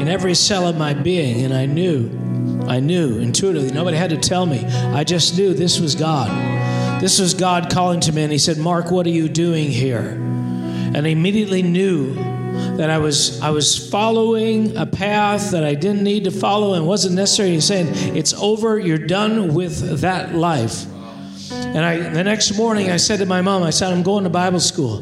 in 0.00 0.08
every 0.08 0.34
cell 0.34 0.66
of 0.66 0.76
my 0.76 0.92
being, 0.92 1.44
and 1.44 1.54
I 1.54 1.66
knew, 1.66 2.10
I 2.66 2.80
knew 2.80 3.18
intuitively. 3.18 3.70
Nobody 3.70 3.96
had 3.96 4.10
to 4.10 4.18
tell 4.18 4.44
me. 4.44 4.64
I 4.66 5.04
just 5.04 5.38
knew 5.38 5.54
this 5.54 5.78
was 5.78 5.94
God. 5.94 6.28
This 7.02 7.18
was 7.18 7.34
God 7.34 7.68
calling 7.68 7.98
to 8.02 8.12
me, 8.12 8.22
and 8.22 8.30
He 8.30 8.38
said, 8.38 8.58
Mark, 8.58 8.92
what 8.92 9.06
are 9.06 9.10
you 9.10 9.28
doing 9.28 9.72
here? 9.72 9.98
And 9.98 11.04
I 11.04 11.08
immediately 11.08 11.60
knew 11.60 12.14
that 12.76 12.90
I 12.90 12.98
was 12.98 13.42
I 13.42 13.50
was 13.50 13.90
following 13.90 14.76
a 14.76 14.86
path 14.86 15.50
that 15.50 15.64
I 15.64 15.74
didn't 15.74 16.04
need 16.04 16.22
to 16.24 16.30
follow 16.30 16.74
and 16.74 16.86
wasn't 16.86 17.16
necessary. 17.16 17.50
He's 17.50 17.64
saying, 17.64 17.88
It's 18.16 18.32
over, 18.34 18.78
you're 18.78 18.98
done 18.98 19.52
with 19.52 20.02
that 20.02 20.36
life. 20.36 20.86
And 21.50 21.84
I 21.84 21.96
the 21.96 22.22
next 22.22 22.56
morning 22.56 22.88
I 22.88 22.98
said 22.98 23.18
to 23.18 23.26
my 23.26 23.42
mom, 23.42 23.64
I 23.64 23.70
said, 23.70 23.92
I'm 23.92 24.04
going 24.04 24.22
to 24.22 24.30
Bible 24.30 24.60
school. 24.60 24.98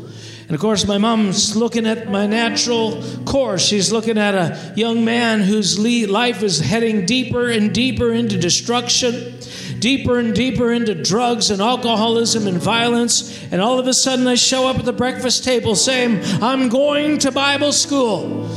And 0.50 0.54
of 0.56 0.60
course, 0.60 0.86
my 0.86 0.96
mom's 0.96 1.54
looking 1.54 1.86
at 1.86 2.10
my 2.10 2.26
natural 2.26 3.04
course. 3.26 3.64
She's 3.64 3.92
looking 3.92 4.16
at 4.16 4.34
a 4.34 4.72
young 4.74 5.04
man 5.04 5.42
whose 5.42 5.78
life 5.78 6.42
is 6.42 6.60
heading 6.60 7.06
deeper 7.06 7.48
and 7.50 7.72
deeper 7.72 8.12
into 8.12 8.36
destruction, 8.36 9.39
deeper 9.80 10.18
and 10.18 10.34
deeper 10.34 10.72
into 10.72 10.94
drugs 10.94 11.50
and 11.50 11.60
alcoholism 11.60 12.46
and 12.46 12.58
violence. 12.58 13.42
And 13.50 13.60
all 13.60 13.78
of 13.78 13.86
a 13.86 13.94
sudden, 13.94 14.26
I 14.26 14.34
show 14.34 14.68
up 14.68 14.78
at 14.78 14.84
the 14.84 14.92
breakfast 14.92 15.44
table 15.44 15.74
saying, 15.74 16.20
I'm 16.42 16.68
going 16.68 17.18
to 17.20 17.32
Bible 17.32 17.72
school. 17.72 18.48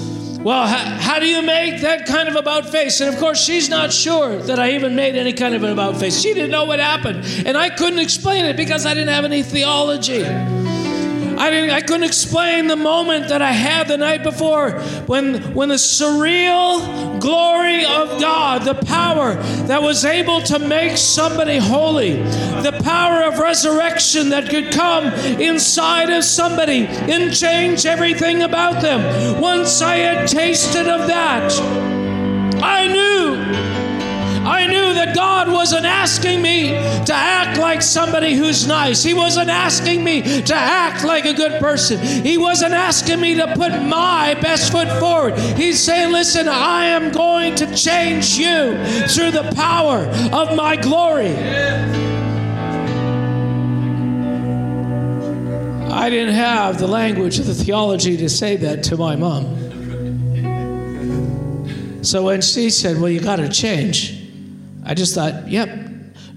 Well, 0.44 0.68
how, 0.68 0.98
how, 1.00 1.20
do 1.20 1.26
you 1.26 1.42
make 1.42 1.82
that 1.82 2.06
kind 2.06 2.28
of 2.28 2.36
about 2.36 2.70
face? 2.70 3.00
And 3.00 3.14
of 3.14 3.20
course, 3.20 3.42
she's 3.42 3.70
not 3.70 3.94
sure 3.94 4.36
that 4.36 4.60
I 4.60 4.72
even 4.72 4.94
made 4.94 5.16
any 5.16 5.32
kind 5.32 5.56
of 5.56 5.64
an 5.64 5.72
about 5.72 5.98
face. 5.98 6.20
She 6.20 6.34
didn't 6.34 6.52
know 6.52 6.66
what 6.66 6.80
happened. 6.80 7.24
And 7.46 7.58
I 7.58 7.70
couldn't 7.70 8.00
explain 8.00 8.44
it 8.44 8.58
because 8.58 8.86
I 8.86 8.94
didn't 8.94 9.14
have 9.14 9.24
any 9.24 9.42
theology. 9.42 10.26
I 11.38 11.50
didn't 11.50 11.72
I 11.72 11.82
couldn't 11.82 12.04
explain 12.04 12.68
the 12.68 12.76
moment 12.76 13.30
that 13.30 13.42
I 13.42 13.52
had 13.52 13.88
the 13.88 13.98
night 13.98 14.24
before 14.24 14.72
when 15.08 15.54
when 15.54 15.70
the 15.70 15.76
surreal 15.76 17.20
glory 17.20 17.86
of 17.86 18.20
God, 18.20 18.64
the 18.64 18.76
power 18.76 19.36
that 19.68 19.82
was 19.82 20.06
able 20.06 20.42
to 20.42 20.60
make 20.60 20.98
somebody 20.98 21.58
holy, 21.58 22.14
the 22.62 22.80
power 22.84 23.24
of 23.24 23.40
resurrection 23.40 24.30
that 24.30 24.50
could 24.50 24.72
come 24.72 25.06
inside 25.40 26.10
of 26.10 26.24
somebody 26.24 26.86
and 26.88 27.34
change 27.34 27.86
everything 27.86 28.44
about 28.44 28.82
them. 28.82 29.42
Once 29.42 29.82
I 29.82 29.96
had 29.98 30.28
tasted 30.28 30.88
of 30.88 31.08
that, 31.08 31.52
I 32.62 32.88
knew 32.88 33.93
I 34.44 34.68
knew 34.68 34.94
that 34.94 35.16
God 35.16 35.52
wasn't 35.52 35.86
asking 35.86 36.42
me 36.42 36.70
to 36.70 37.14
act 37.14 37.60
like 37.60 37.82
somebody 37.82 38.34
who's 38.34 38.68
nice. 38.68 39.02
He 39.04 39.14
wasn't 39.14 39.50
asking 39.50 40.04
me 40.04 40.22
to 40.22 40.56
act 40.56 41.04
like 41.04 41.26
a 41.26 41.34
good 41.34 41.60
person. 41.60 42.00
He 42.00 42.38
wasn't 42.38 42.74
asking 42.74 43.22
me 43.22 43.36
to 43.36 43.48
put 43.56 43.72
my 43.84 44.38
best 44.42 44.72
foot 44.72 44.90
forward. 45.00 45.38
He's 45.58 45.82
saying, 45.82 46.12
Listen, 46.12 46.48
I 46.48 46.86
am 46.86 47.12
going 47.12 47.56
to 47.56 47.76
change 47.76 48.38
you 48.38 48.78
through 49.08 49.32
the 49.32 49.52
power 49.56 50.00
of 50.34 50.56
my 50.56 50.76
glory. 50.76 51.36
I 55.94 56.10
didn't 56.10 56.36
have 56.36 56.80
the 56.80 56.88
language 56.88 57.40
or 57.40 57.44
the 57.44 57.54
theology 57.54 58.18
to 58.18 58.28
say 58.28 58.58
that 58.58 58.84
to 58.86 58.98
my 58.98 59.16
mom. 59.16 59.64
So 62.04 62.24
when 62.24 62.42
she 62.42 62.70
said, 62.70 63.00
Well, 63.00 63.10
you 63.10 63.22
got 63.22 63.38
to 63.38 63.48
change, 63.48 64.23
I 64.86 64.94
just 64.94 65.16
thought, 65.16 65.48
yep, 65.48 65.70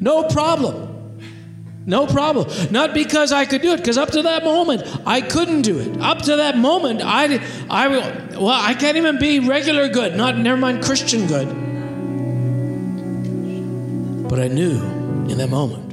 no 0.00 0.24
problem. 0.24 0.94
No 1.86 2.06
problem. 2.06 2.48
Not 2.72 2.94
because 2.94 3.30
I 3.32 3.46
could 3.46 3.62
do 3.62 3.72
it, 3.72 3.76
because 3.76 3.96
up 3.96 4.10
to 4.10 4.22
that 4.22 4.42
moment, 4.42 4.82
I 5.06 5.20
couldn't 5.20 5.62
do 5.62 5.78
it. 5.78 6.00
Up 6.00 6.18
to 6.22 6.36
that 6.36 6.58
moment, 6.58 7.00
I, 7.02 7.40
I, 7.70 7.88
well, 8.36 8.48
I 8.48 8.74
can't 8.74 8.96
even 8.96 9.20
be 9.20 9.38
regular 9.38 9.88
good, 9.88 10.16
not 10.16 10.36
never 10.36 10.56
mind 10.60 10.82
Christian 10.82 11.28
good. 11.28 11.46
But 14.28 14.40
I 14.40 14.48
knew 14.48 14.82
in 15.28 15.38
that 15.38 15.48
moment. 15.48 15.84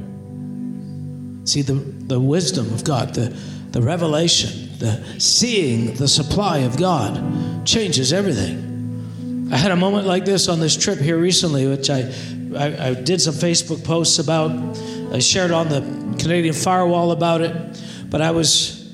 See, 1.48 1.62
the, 1.62 1.74
the 1.74 2.20
wisdom 2.20 2.74
of 2.74 2.84
God, 2.84 3.14
the, 3.14 3.38
the 3.72 3.82
revelation, 3.82 4.70
the 4.80 5.04
seeing 5.20 5.94
the 5.94 6.08
supply 6.08 6.60
of 6.60 6.78
God 6.78 7.66
changes 7.66 8.12
everything. 8.12 9.50
I 9.52 9.58
had 9.58 9.72
a 9.72 9.76
moment 9.76 10.08
like 10.08 10.26
this 10.26 10.48
on 10.50 10.60
this 10.60 10.76
trip 10.76 10.98
here 10.98 11.18
recently, 11.18 11.68
which 11.68 11.90
I 11.90 12.12
I, 12.56 12.90
I, 12.90 12.94
did 12.94 13.22
some 13.22 13.34
Facebook 13.34 13.84
posts 13.84 14.20
about, 14.20 14.52
I 15.14 15.20
shared 15.20 15.52
on 15.52 15.70
the 15.70 15.82
Canadian 16.20 16.54
firewall 16.54 17.12
about 17.12 17.42
it, 17.42 17.82
but 18.10 18.22
I 18.22 18.32
was, 18.32 18.94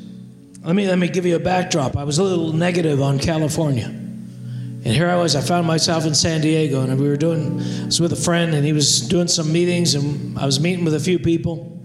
let 0.63 0.75
me, 0.75 0.87
let 0.87 0.97
me 0.97 1.07
give 1.07 1.25
you 1.25 1.35
a 1.35 1.39
backdrop. 1.39 1.97
I 1.97 2.03
was 2.03 2.17
a 2.17 2.23
little 2.23 2.53
negative 2.53 3.01
on 3.01 3.19
California. 3.19 3.85
And 3.85 4.85
here 4.85 5.09
I 5.09 5.15
was, 5.15 5.35
I 5.35 5.41
found 5.41 5.67
myself 5.67 6.05
in 6.05 6.15
San 6.15 6.41
Diego, 6.41 6.81
and 6.81 6.99
we 6.99 7.07
were 7.07 7.17
doing, 7.17 7.59
I 7.59 7.85
was 7.85 7.99
with 7.99 8.13
a 8.13 8.17
friend, 8.17 8.53
and 8.53 8.65
he 8.65 8.73
was 8.73 9.01
doing 9.01 9.27
some 9.27 9.51
meetings, 9.51 9.95
and 9.95 10.37
I 10.39 10.45
was 10.45 10.59
meeting 10.59 10.85
with 10.85 10.95
a 10.95 10.99
few 10.99 11.19
people. 11.19 11.77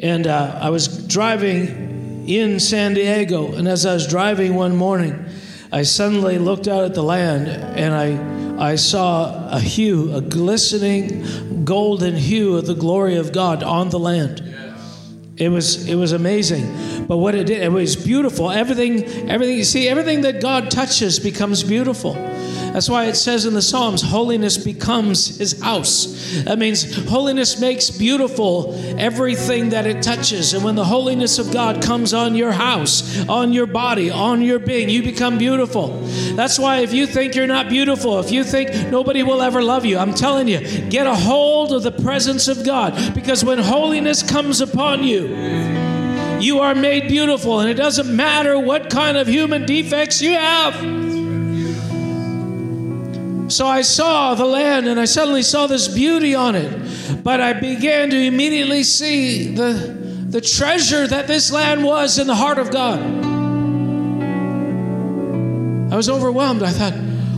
And 0.00 0.26
uh, 0.26 0.58
I 0.60 0.70
was 0.70 1.06
driving 1.06 2.26
in 2.28 2.58
San 2.58 2.94
Diego, 2.94 3.54
and 3.54 3.68
as 3.68 3.86
I 3.86 3.94
was 3.94 4.06
driving 4.06 4.54
one 4.54 4.76
morning, 4.76 5.26
I 5.72 5.82
suddenly 5.82 6.38
looked 6.38 6.68
out 6.68 6.84
at 6.84 6.94
the 6.94 7.02
land 7.02 7.48
and 7.48 7.92
I, 7.94 8.35
I 8.58 8.76
saw 8.76 9.48
a 9.50 9.60
hue, 9.60 10.14
a 10.14 10.20
glistening 10.20 11.64
golden 11.64 12.16
hue 12.16 12.56
of 12.56 12.66
the 12.66 12.74
glory 12.74 13.16
of 13.16 13.32
God 13.32 13.62
on 13.62 13.90
the 13.90 13.98
land. 13.98 14.42
It 15.36 15.50
was 15.50 15.86
it 15.86 15.96
was 15.96 16.12
amazing. 16.12 17.06
But 17.06 17.18
what 17.18 17.34
it 17.34 17.46
did, 17.46 17.62
it 17.62 17.70
was 17.70 17.94
beautiful. 17.94 18.50
Everything, 18.50 19.04
everything, 19.28 19.58
you 19.58 19.64
see, 19.64 19.88
everything 19.88 20.22
that 20.22 20.40
God 20.40 20.70
touches 20.70 21.18
becomes 21.18 21.62
beautiful. 21.62 22.14
That's 22.72 22.88
why 22.88 23.06
it 23.06 23.14
says 23.14 23.46
in 23.46 23.54
the 23.54 23.62
Psalms, 23.62 24.02
holiness 24.02 24.58
becomes 24.58 25.38
his 25.38 25.60
house. 25.60 26.42
That 26.44 26.58
means 26.58 27.06
holiness 27.08 27.60
makes 27.60 27.90
beautiful 27.90 28.74
everything 28.98 29.70
that 29.70 29.86
it 29.86 30.02
touches. 30.02 30.54
And 30.54 30.62
when 30.62 30.74
the 30.74 30.84
holiness 30.84 31.38
of 31.38 31.52
God 31.52 31.82
comes 31.82 32.12
on 32.12 32.34
your 32.34 32.52
house, 32.52 33.26
on 33.28 33.52
your 33.52 33.66
body, 33.66 34.10
on 34.10 34.42
your 34.42 34.58
being, 34.58 34.90
you 34.90 35.02
become 35.02 35.38
beautiful. 35.38 35.98
That's 36.34 36.58
why 36.58 36.78
if 36.80 36.92
you 36.92 37.06
think 37.06 37.34
you're 37.34 37.46
not 37.46 37.68
beautiful, 37.68 38.18
if 38.18 38.30
you 38.30 38.44
think 38.44 38.90
nobody 38.90 39.22
will 39.22 39.40
ever 39.42 39.62
love 39.62 39.84
you, 39.84 39.98
I'm 39.98 40.14
telling 40.14 40.48
you, 40.48 40.60
get 40.88 41.06
a 41.06 41.14
hold 41.14 41.72
of 41.72 41.82
the 41.82 41.92
presence 41.92 42.48
of 42.48 42.64
God. 42.64 43.14
Because 43.14 43.44
when 43.44 43.58
holiness 43.58 44.22
comes 44.22 44.60
upon 44.60 45.04
you, 45.04 45.28
you 46.40 46.60
are 46.60 46.74
made 46.74 47.08
beautiful, 47.08 47.60
and 47.60 47.70
it 47.70 47.74
doesn't 47.74 48.14
matter 48.14 48.58
what 48.58 48.90
kind 48.90 49.16
of 49.16 49.26
human 49.26 49.64
defects 49.64 50.20
you 50.20 50.32
have. 50.32 51.05
So 53.48 53.66
I 53.66 53.82
saw 53.82 54.34
the 54.34 54.44
land 54.44 54.88
and 54.88 54.98
I 54.98 55.04
suddenly 55.04 55.42
saw 55.42 55.66
this 55.66 55.88
beauty 55.88 56.34
on 56.34 56.54
it. 56.54 57.22
But 57.22 57.40
I 57.40 57.52
began 57.52 58.10
to 58.10 58.16
immediately 58.16 58.82
see 58.82 59.54
the, 59.54 59.72
the 60.28 60.40
treasure 60.40 61.06
that 61.06 61.26
this 61.26 61.52
land 61.52 61.84
was 61.84 62.18
in 62.18 62.26
the 62.26 62.34
heart 62.34 62.58
of 62.58 62.70
God. 62.70 63.00
I 65.92 65.96
was 65.96 66.08
overwhelmed. 66.08 66.62
I 66.62 66.70
thought, 66.70 66.94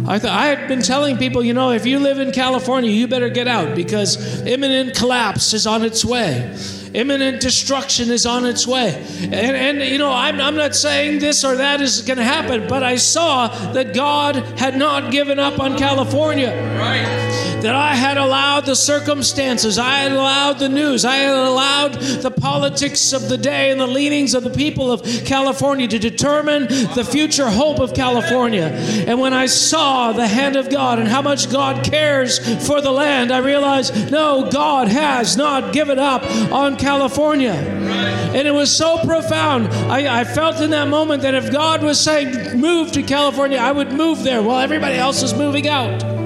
I 0.08 0.18
thought 0.18 0.30
I 0.30 0.46
had 0.46 0.68
been 0.68 0.80
telling 0.80 1.18
people, 1.18 1.44
you 1.44 1.52
know, 1.52 1.70
if 1.70 1.84
you 1.84 1.98
live 1.98 2.18
in 2.18 2.32
California, 2.32 2.90
you 2.90 3.06
better 3.06 3.28
get 3.28 3.46
out 3.46 3.76
because 3.76 4.40
imminent 4.46 4.96
collapse 4.96 5.52
is 5.52 5.66
on 5.66 5.84
its 5.84 6.04
way 6.04 6.54
imminent 6.94 7.40
destruction 7.40 8.10
is 8.10 8.24
on 8.26 8.46
its 8.46 8.66
way. 8.66 8.94
And, 9.22 9.34
and 9.34 9.80
you 9.80 9.98
know, 9.98 10.10
I'm, 10.10 10.40
I'm 10.40 10.56
not 10.56 10.74
saying 10.74 11.18
this 11.18 11.44
or 11.44 11.56
that 11.56 11.80
is 11.80 12.02
going 12.02 12.16
to 12.16 12.24
happen, 12.24 12.66
but 12.66 12.82
I 12.82 12.96
saw 12.96 13.48
that 13.72 13.94
God 13.94 14.36
had 14.58 14.76
not 14.76 15.12
given 15.12 15.38
up 15.38 15.60
on 15.60 15.76
California. 15.76 16.48
Right 16.78 17.27
that 17.62 17.74
I 17.74 17.94
had 17.94 18.16
allowed 18.16 18.66
the 18.66 18.76
circumstances, 18.76 19.78
I 19.78 19.98
had 20.00 20.12
allowed 20.12 20.58
the 20.58 20.68
news, 20.68 21.04
I 21.04 21.16
had 21.16 21.36
allowed 21.36 21.94
the 21.94 22.30
politics 22.30 23.12
of 23.12 23.28
the 23.28 23.38
day 23.38 23.70
and 23.70 23.80
the 23.80 23.86
leanings 23.86 24.34
of 24.34 24.44
the 24.44 24.50
people 24.50 24.92
of 24.92 25.02
California 25.24 25.88
to 25.88 25.98
determine 25.98 26.66
the 26.94 27.06
future 27.08 27.48
hope 27.48 27.80
of 27.80 27.94
California. 27.94 28.66
And 29.06 29.20
when 29.20 29.32
I 29.32 29.46
saw 29.46 30.12
the 30.12 30.26
hand 30.26 30.56
of 30.56 30.70
God 30.70 30.98
and 30.98 31.08
how 31.08 31.22
much 31.22 31.50
God 31.50 31.84
cares 31.84 32.38
for 32.66 32.80
the 32.80 32.90
land, 32.90 33.32
I 33.32 33.38
realized 33.38 34.10
no, 34.10 34.50
God 34.50 34.88
has 34.88 35.36
not 35.36 35.72
given 35.72 35.98
up 35.98 36.22
on 36.52 36.76
California. 36.76 37.52
And 37.52 38.46
it 38.46 38.52
was 38.52 38.74
so 38.74 38.98
profound. 39.04 39.68
I, 39.68 40.20
I, 40.20 40.24
felt 40.24 40.60
in 40.60 40.70
that 40.70 40.88
moment 40.88 41.22
that 41.22 41.34
if 41.34 41.50
God 41.50 41.82
was 41.82 41.98
saying, 41.98 42.60
move 42.60 42.92
to 42.92 43.02
California, 43.02 43.58
I 43.58 43.72
would 43.72 43.92
move 43.92 44.22
there 44.22 44.42
while 44.42 44.60
everybody 44.60 44.96
else 44.96 45.22
is 45.22 45.34
moving 45.34 45.66
out. 45.66 46.17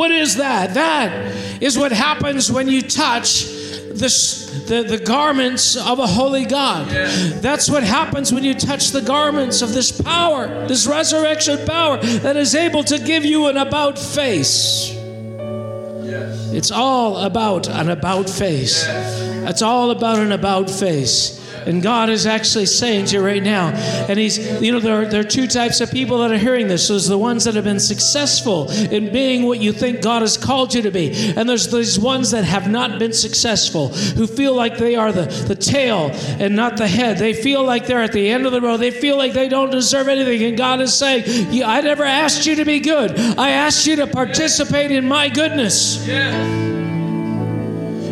What 0.00 0.12
is 0.12 0.36
that? 0.36 0.72
That 0.72 1.12
is 1.60 1.78
what 1.78 1.92
happens 1.92 2.50
when 2.50 2.68
you 2.68 2.80
touch 2.80 3.44
the, 3.44 4.86
the 4.88 5.02
garments 5.04 5.76
of 5.76 5.98
a 5.98 6.06
holy 6.06 6.46
God. 6.46 6.88
That's 7.42 7.68
what 7.68 7.82
happens 7.82 8.32
when 8.32 8.42
you 8.42 8.54
touch 8.54 8.92
the 8.92 9.02
garments 9.02 9.60
of 9.60 9.74
this 9.74 9.92
power, 9.92 10.66
this 10.66 10.86
resurrection 10.86 11.66
power 11.66 11.98
that 11.98 12.38
is 12.38 12.54
able 12.54 12.82
to 12.84 12.98
give 12.98 13.26
you 13.26 13.48
an 13.48 13.58
about 13.58 13.98
face. 13.98 14.90
It's 16.56 16.70
all 16.70 17.18
about 17.18 17.68
an 17.68 17.90
about 17.90 18.30
face. 18.30 18.86
It's 18.88 19.60
all 19.60 19.90
about 19.90 20.18
an 20.18 20.32
about 20.32 20.70
face. 20.70 21.39
And 21.66 21.82
God 21.82 22.10
is 22.10 22.26
actually 22.26 22.66
saying 22.66 23.06
to 23.06 23.16
you 23.16 23.24
right 23.24 23.42
now, 23.42 23.68
and 24.08 24.18
He's, 24.18 24.38
you 24.60 24.72
know, 24.72 24.80
there 24.80 25.02
are, 25.02 25.06
there 25.06 25.20
are 25.20 25.24
two 25.24 25.46
types 25.46 25.80
of 25.80 25.90
people 25.90 26.18
that 26.18 26.30
are 26.30 26.38
hearing 26.38 26.68
this. 26.68 26.88
There's 26.88 27.06
the 27.06 27.18
ones 27.18 27.44
that 27.44 27.54
have 27.54 27.64
been 27.64 27.80
successful 27.80 28.70
in 28.70 29.12
being 29.12 29.44
what 29.44 29.60
you 29.60 29.72
think 29.72 30.02
God 30.02 30.22
has 30.22 30.36
called 30.36 30.74
you 30.74 30.82
to 30.82 30.90
be. 30.90 31.34
And 31.36 31.48
there's 31.48 31.70
these 31.70 31.98
ones 31.98 32.30
that 32.30 32.44
have 32.44 32.70
not 32.70 32.98
been 32.98 33.12
successful, 33.12 33.88
who 33.88 34.26
feel 34.26 34.54
like 34.54 34.78
they 34.78 34.96
are 34.96 35.12
the, 35.12 35.26
the 35.48 35.54
tail 35.54 36.10
and 36.38 36.56
not 36.56 36.76
the 36.76 36.88
head. 36.88 37.18
They 37.18 37.32
feel 37.32 37.64
like 37.64 37.86
they're 37.86 38.02
at 38.02 38.12
the 38.12 38.28
end 38.28 38.46
of 38.46 38.52
the 38.52 38.60
road. 38.60 38.78
They 38.78 38.90
feel 38.90 39.16
like 39.16 39.32
they 39.32 39.48
don't 39.48 39.70
deserve 39.70 40.08
anything. 40.08 40.42
And 40.42 40.56
God 40.56 40.80
is 40.80 40.94
saying, 40.94 41.24
I 41.62 41.80
never 41.80 42.04
asked 42.04 42.46
you 42.46 42.56
to 42.56 42.64
be 42.64 42.80
good, 42.80 43.18
I 43.38 43.50
asked 43.50 43.86
you 43.86 43.96
to 43.96 44.06
participate 44.06 44.90
in 44.90 45.06
my 45.06 45.28
goodness. 45.28 46.08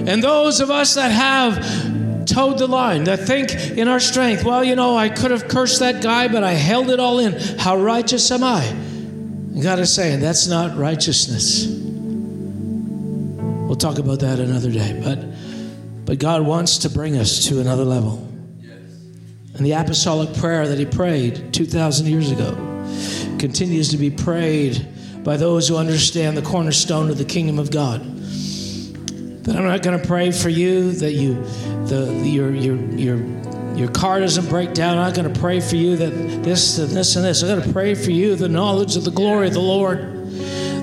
And 0.09 0.23
those 0.23 0.61
of 0.61 0.71
us 0.71 0.95
that 0.95 1.11
have 1.11 1.88
toed 2.29 2.59
the 2.59 2.67
line, 2.67 3.05
that 3.05 3.21
think 3.21 3.51
in 3.53 3.89
our 3.89 4.01
strength, 4.01 4.45
well, 4.45 4.63
you 4.63 4.77
know, 4.77 4.97
I 4.97 5.09
could 5.09 5.31
have 5.31 5.49
cursed 5.49 5.81
that 5.81 6.03
guy, 6.03 6.29
but 6.29 6.45
I 6.45 6.53
held 6.53 6.91
it 6.91 7.01
all 7.01 7.19
in. 7.19 7.33
How 7.59 7.77
righteous 7.77 8.31
am 8.31 8.45
I? 8.45 8.65
And 8.65 9.63
God 9.63 9.79
is 9.79 9.93
saying, 9.93 10.21
that's 10.21 10.47
not 10.47 10.77
righteousness. 10.77 11.67
We'll 13.67 13.77
talk 13.77 13.99
about 13.99 14.21
that 14.21 14.39
another 14.39 14.71
day. 14.71 15.01
But, 15.03 15.25
but 16.05 16.19
God 16.19 16.43
wants 16.43 16.79
to 16.79 16.91
bring 16.91 17.17
us 17.17 17.47
to 17.49 17.61
another 17.61 17.85
level. 17.85 18.25
And 19.55 19.67
the 19.67 19.73
apostolic 19.73 20.33
prayer 20.35 20.69
that 20.69 20.79
He 20.79 20.87
prayed 20.87 21.53
2,000 21.53 22.07
years 22.07 22.31
ago 22.31 22.55
continues 23.39 23.89
to 23.91 23.97
be 23.97 24.11
prayed 24.11 24.87
by 25.25 25.37
those 25.37 25.69
who 25.69 25.77
understand 25.77 26.37
the 26.37 26.43
cornerstone 26.43 27.11
of 27.11 27.19
the 27.19 27.25
kingdom 27.25 27.59
of 27.59 27.71
God 27.71 28.18
that 29.49 29.57
I'm 29.57 29.65
not 29.65 29.83
going 29.83 29.99
to 29.99 30.07
pray 30.07 30.31
for 30.31 30.51
you 30.51 30.93
that 30.93 31.13
you 31.13 31.43
the 31.87 32.13
your 32.23 32.55
your 32.55 32.77
your 32.77 33.17
your 33.75 33.89
car 33.89 34.21
doesn't 34.21 34.49
break 34.49 34.75
down. 34.75 34.99
I'm 34.99 35.05
not 35.05 35.15
going 35.15 35.33
to 35.33 35.41
pray 35.41 35.61
for 35.61 35.77
you 35.77 35.97
that 35.97 36.11
this 36.43 36.79
and 36.79 36.91
this 36.91 37.17
and 37.17 37.25
this. 37.25 37.43
I'm 37.43 37.49
going 37.49 37.63
to 37.63 37.73
pray 37.73 37.95
for 37.95 38.11
you 38.11 38.37
the 38.37 38.49
knowledge 38.49 38.97
of 38.97 39.05
the 39.05 39.11
glory 39.11 39.47
of 39.47 39.55
the 39.55 39.61
Lord. 39.61 40.17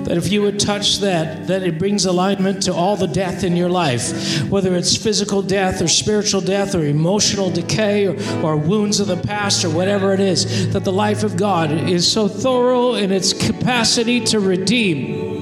That 0.06 0.16
if 0.16 0.32
you 0.32 0.42
would 0.42 0.58
touch 0.58 0.98
that, 1.00 1.48
that 1.48 1.62
it 1.64 1.78
brings 1.78 2.06
alignment 2.06 2.62
to 2.64 2.74
all 2.74 2.96
the 2.96 3.08
death 3.08 3.42
in 3.42 3.56
your 3.56 3.68
life, 3.68 4.48
whether 4.48 4.74
it's 4.76 4.96
physical 4.96 5.42
death 5.42 5.82
or 5.82 5.88
spiritual 5.88 6.40
death 6.40 6.76
or 6.76 6.84
emotional 6.84 7.50
decay 7.50 8.06
or, 8.06 8.16
or 8.42 8.56
wounds 8.56 9.00
of 9.00 9.08
the 9.08 9.16
past 9.16 9.64
or 9.64 9.70
whatever 9.70 10.12
it 10.14 10.20
is, 10.20 10.72
that 10.72 10.84
the 10.84 10.92
life 10.92 11.24
of 11.24 11.36
God 11.36 11.72
is 11.72 12.10
so 12.10 12.28
thorough 12.28 12.94
in 12.94 13.10
its 13.10 13.32
capacity 13.32 14.20
to 14.26 14.38
redeem 14.38 15.35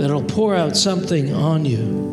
that'll 0.00 0.24
pour 0.24 0.54
out 0.54 0.76
something 0.76 1.32
on 1.34 1.64
you. 1.66 2.08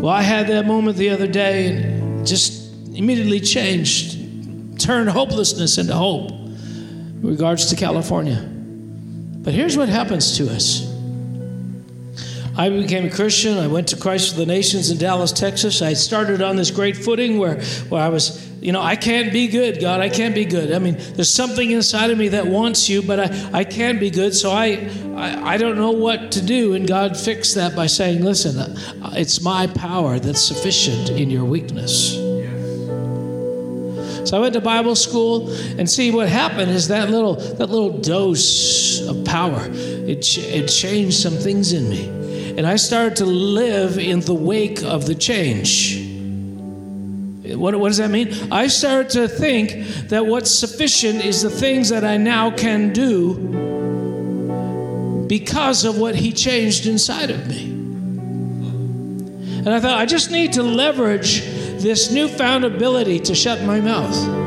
Well, 0.00 0.12
I 0.12 0.22
had 0.22 0.48
that 0.48 0.66
moment 0.66 0.96
the 0.96 1.10
other 1.10 1.26
day 1.26 1.66
and 1.66 2.26
just 2.26 2.72
immediately 2.94 3.38
changed, 3.38 4.80
turned 4.80 5.10
hopelessness 5.10 5.76
into 5.76 5.94
hope 5.94 6.30
in 6.30 7.20
regards 7.22 7.66
to 7.66 7.76
California. 7.76 8.36
But 8.42 9.52
here's 9.52 9.76
what 9.76 9.90
happens 9.90 10.38
to 10.38 10.50
us. 10.50 10.91
I 12.56 12.68
became 12.68 13.06
a 13.06 13.10
Christian. 13.10 13.58
I 13.58 13.66
went 13.66 13.88
to 13.88 13.96
Christ 13.96 14.32
for 14.32 14.40
the 14.40 14.46
Nations 14.46 14.90
in 14.90 14.98
Dallas, 14.98 15.32
Texas. 15.32 15.80
I 15.80 15.94
started 15.94 16.42
on 16.42 16.56
this 16.56 16.70
great 16.70 16.96
footing 16.96 17.38
where, 17.38 17.62
where 17.88 18.02
I 18.02 18.08
was 18.08 18.48
you 18.62 18.70
know, 18.70 18.80
I 18.80 18.94
can't 18.94 19.32
be 19.32 19.48
good, 19.48 19.80
God. 19.80 20.00
I 20.00 20.08
can't 20.08 20.36
be 20.36 20.44
good. 20.44 20.72
I 20.72 20.78
mean, 20.78 20.96
there's 21.14 21.32
something 21.32 21.72
inside 21.72 22.10
of 22.10 22.18
me 22.18 22.28
that 22.28 22.46
wants 22.46 22.88
you, 22.88 23.02
but 23.02 23.18
I, 23.18 23.50
I 23.60 23.64
can't 23.64 23.98
be 23.98 24.08
good. 24.08 24.34
So 24.34 24.52
I, 24.52 24.88
I, 25.16 25.54
I 25.54 25.56
don't 25.56 25.76
know 25.76 25.90
what 25.90 26.30
to 26.32 26.42
do. 26.42 26.74
And 26.74 26.86
God 26.86 27.16
fixed 27.16 27.56
that 27.56 27.74
by 27.74 27.88
saying, 27.88 28.22
listen, 28.22 28.56
uh, 28.56 29.10
it's 29.14 29.42
my 29.42 29.66
power 29.66 30.20
that's 30.20 30.40
sufficient 30.40 31.10
in 31.10 31.28
your 31.28 31.44
weakness. 31.44 32.14
So 34.24 34.36
I 34.36 34.40
went 34.40 34.54
to 34.54 34.60
Bible 34.60 34.94
school, 34.94 35.52
and 35.78 35.90
see 35.90 36.12
what 36.12 36.28
happened 36.28 36.70
is 36.70 36.88
that 36.88 37.10
little 37.10 37.34
that 37.34 37.68
little 37.68 37.98
dose 37.98 39.06
of 39.06 39.24
power 39.24 39.60
it 39.68 40.38
it 40.38 40.68
changed 40.68 41.18
some 41.18 41.34
things 41.34 41.72
in 41.72 41.88
me, 41.90 42.06
and 42.56 42.66
I 42.66 42.76
started 42.76 43.16
to 43.16 43.24
live 43.24 43.98
in 43.98 44.20
the 44.20 44.34
wake 44.34 44.82
of 44.82 45.06
the 45.06 45.14
change. 45.14 46.08
What, 47.56 47.74
what 47.78 47.88
does 47.88 47.96
that 47.98 48.10
mean? 48.10 48.32
I 48.52 48.68
started 48.68 49.10
to 49.10 49.28
think 49.28 50.08
that 50.08 50.26
what's 50.26 50.50
sufficient 50.50 51.24
is 51.24 51.42
the 51.42 51.50
things 51.50 51.88
that 51.88 52.04
I 52.04 52.16
now 52.16 52.50
can 52.50 52.92
do 52.92 53.34
because 55.26 55.84
of 55.84 55.98
what 55.98 56.14
He 56.14 56.32
changed 56.32 56.86
inside 56.86 57.30
of 57.30 57.48
me. 57.48 57.64
And 59.64 59.70
I 59.70 59.80
thought, 59.80 59.98
I 59.98 60.06
just 60.06 60.30
need 60.30 60.52
to 60.54 60.62
leverage 60.62 61.42
this 61.80 62.10
newfound 62.10 62.64
ability 62.64 63.20
to 63.20 63.34
shut 63.34 63.62
my 63.62 63.80
mouth. 63.80 64.42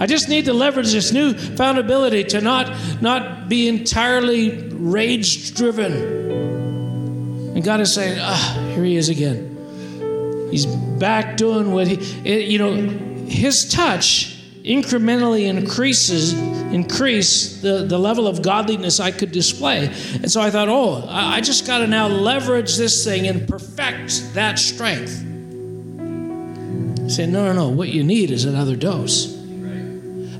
I 0.00 0.06
just 0.06 0.28
need 0.28 0.46
to 0.46 0.54
leverage 0.54 0.92
this 0.92 1.12
newfound 1.12 1.78
ability 1.78 2.24
to 2.24 2.40
not, 2.40 2.74
not 3.02 3.48
be 3.50 3.68
entirely 3.68 4.58
rage 4.72 5.54
driven. 5.54 6.29
And 7.60 7.64
God 7.66 7.80
is 7.82 7.92
saying, 7.92 8.18
ah, 8.18 8.72
here 8.74 8.84
he 8.84 8.96
is 8.96 9.10
again. 9.10 10.48
He's 10.50 10.64
back 10.64 11.36
doing 11.36 11.72
what 11.72 11.86
he, 11.86 11.96
it, 12.26 12.48
you 12.48 12.56
know, 12.56 12.72
his 13.26 13.70
touch 13.70 14.34
incrementally 14.62 15.46
increases 15.46 16.32
increase 16.72 17.60
the, 17.60 17.84
the 17.84 17.98
level 17.98 18.26
of 18.26 18.40
godliness 18.40 18.98
I 18.98 19.10
could 19.10 19.30
display. 19.30 19.88
And 20.14 20.32
so 20.32 20.40
I 20.40 20.50
thought, 20.50 20.70
oh, 20.70 21.06
I, 21.06 21.36
I 21.36 21.40
just 21.42 21.66
got 21.66 21.80
to 21.80 21.86
now 21.86 22.06
leverage 22.08 22.78
this 22.78 23.04
thing 23.04 23.26
and 23.26 23.46
perfect 23.46 24.32
that 24.32 24.58
strength. 24.58 25.10
Say, 27.12 27.26
no, 27.26 27.44
no, 27.44 27.52
no. 27.52 27.68
What 27.68 27.90
you 27.90 28.02
need 28.02 28.30
is 28.30 28.46
another 28.46 28.74
dose. 28.74 29.39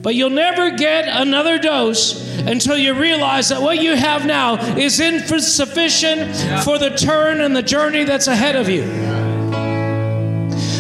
But 0.03 0.15
you'll 0.15 0.31
never 0.31 0.71
get 0.71 1.07
another 1.09 1.59
dose 1.59 2.39
until 2.41 2.79
you 2.79 2.95
realize 2.95 3.51
that 3.51 3.61
what 3.61 3.83
you 3.83 3.95
have 3.95 4.25
now 4.25 4.55
is 4.77 4.99
insufficient 4.99 6.35
for 6.65 6.79
the 6.79 6.91
turn 6.91 7.43
and 7.43 7.55
the 7.55 7.63
journey 7.63 8.05
that's 8.05 8.27
ahead 8.27 8.57
of 8.57 8.69
you. 8.69 8.85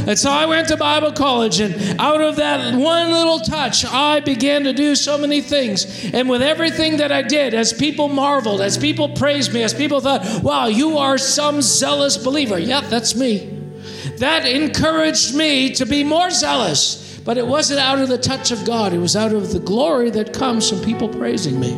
And 0.06 0.18
so 0.18 0.30
I 0.30 0.46
went 0.46 0.68
to 0.68 0.78
Bible 0.78 1.12
college, 1.12 1.60
and 1.60 2.00
out 2.00 2.22
of 2.22 2.36
that 2.36 2.74
one 2.74 3.12
little 3.12 3.38
touch, 3.38 3.84
I 3.84 4.20
began 4.20 4.64
to 4.64 4.72
do 4.72 4.96
so 4.96 5.18
many 5.18 5.42
things. 5.42 6.10
And 6.14 6.28
with 6.28 6.40
everything 6.40 6.96
that 6.96 7.12
I 7.12 7.20
did, 7.20 7.52
as 7.52 7.74
people 7.74 8.08
marveled, 8.08 8.62
as 8.62 8.78
people 8.78 9.10
praised 9.10 9.52
me, 9.52 9.62
as 9.62 9.74
people 9.74 10.00
thought, 10.00 10.42
wow, 10.42 10.66
you 10.66 10.96
are 10.96 11.18
some 11.18 11.60
zealous 11.60 12.16
believer. 12.16 12.58
Yep, 12.58 12.84
that's 12.84 13.14
me. 13.14 13.58
That 14.16 14.46
encouraged 14.46 15.34
me 15.34 15.74
to 15.74 15.84
be 15.84 16.02
more 16.02 16.30
zealous. 16.30 17.09
But 17.24 17.38
it 17.38 17.46
wasn't 17.46 17.80
out 17.80 17.98
of 17.98 18.08
the 18.08 18.18
touch 18.18 18.50
of 18.50 18.64
God, 18.64 18.92
it 18.92 18.98
was 18.98 19.14
out 19.14 19.32
of 19.32 19.52
the 19.52 19.60
glory 19.60 20.10
that 20.10 20.32
comes 20.32 20.68
from 20.68 20.80
people 20.80 21.08
praising 21.08 21.60
me. 21.60 21.72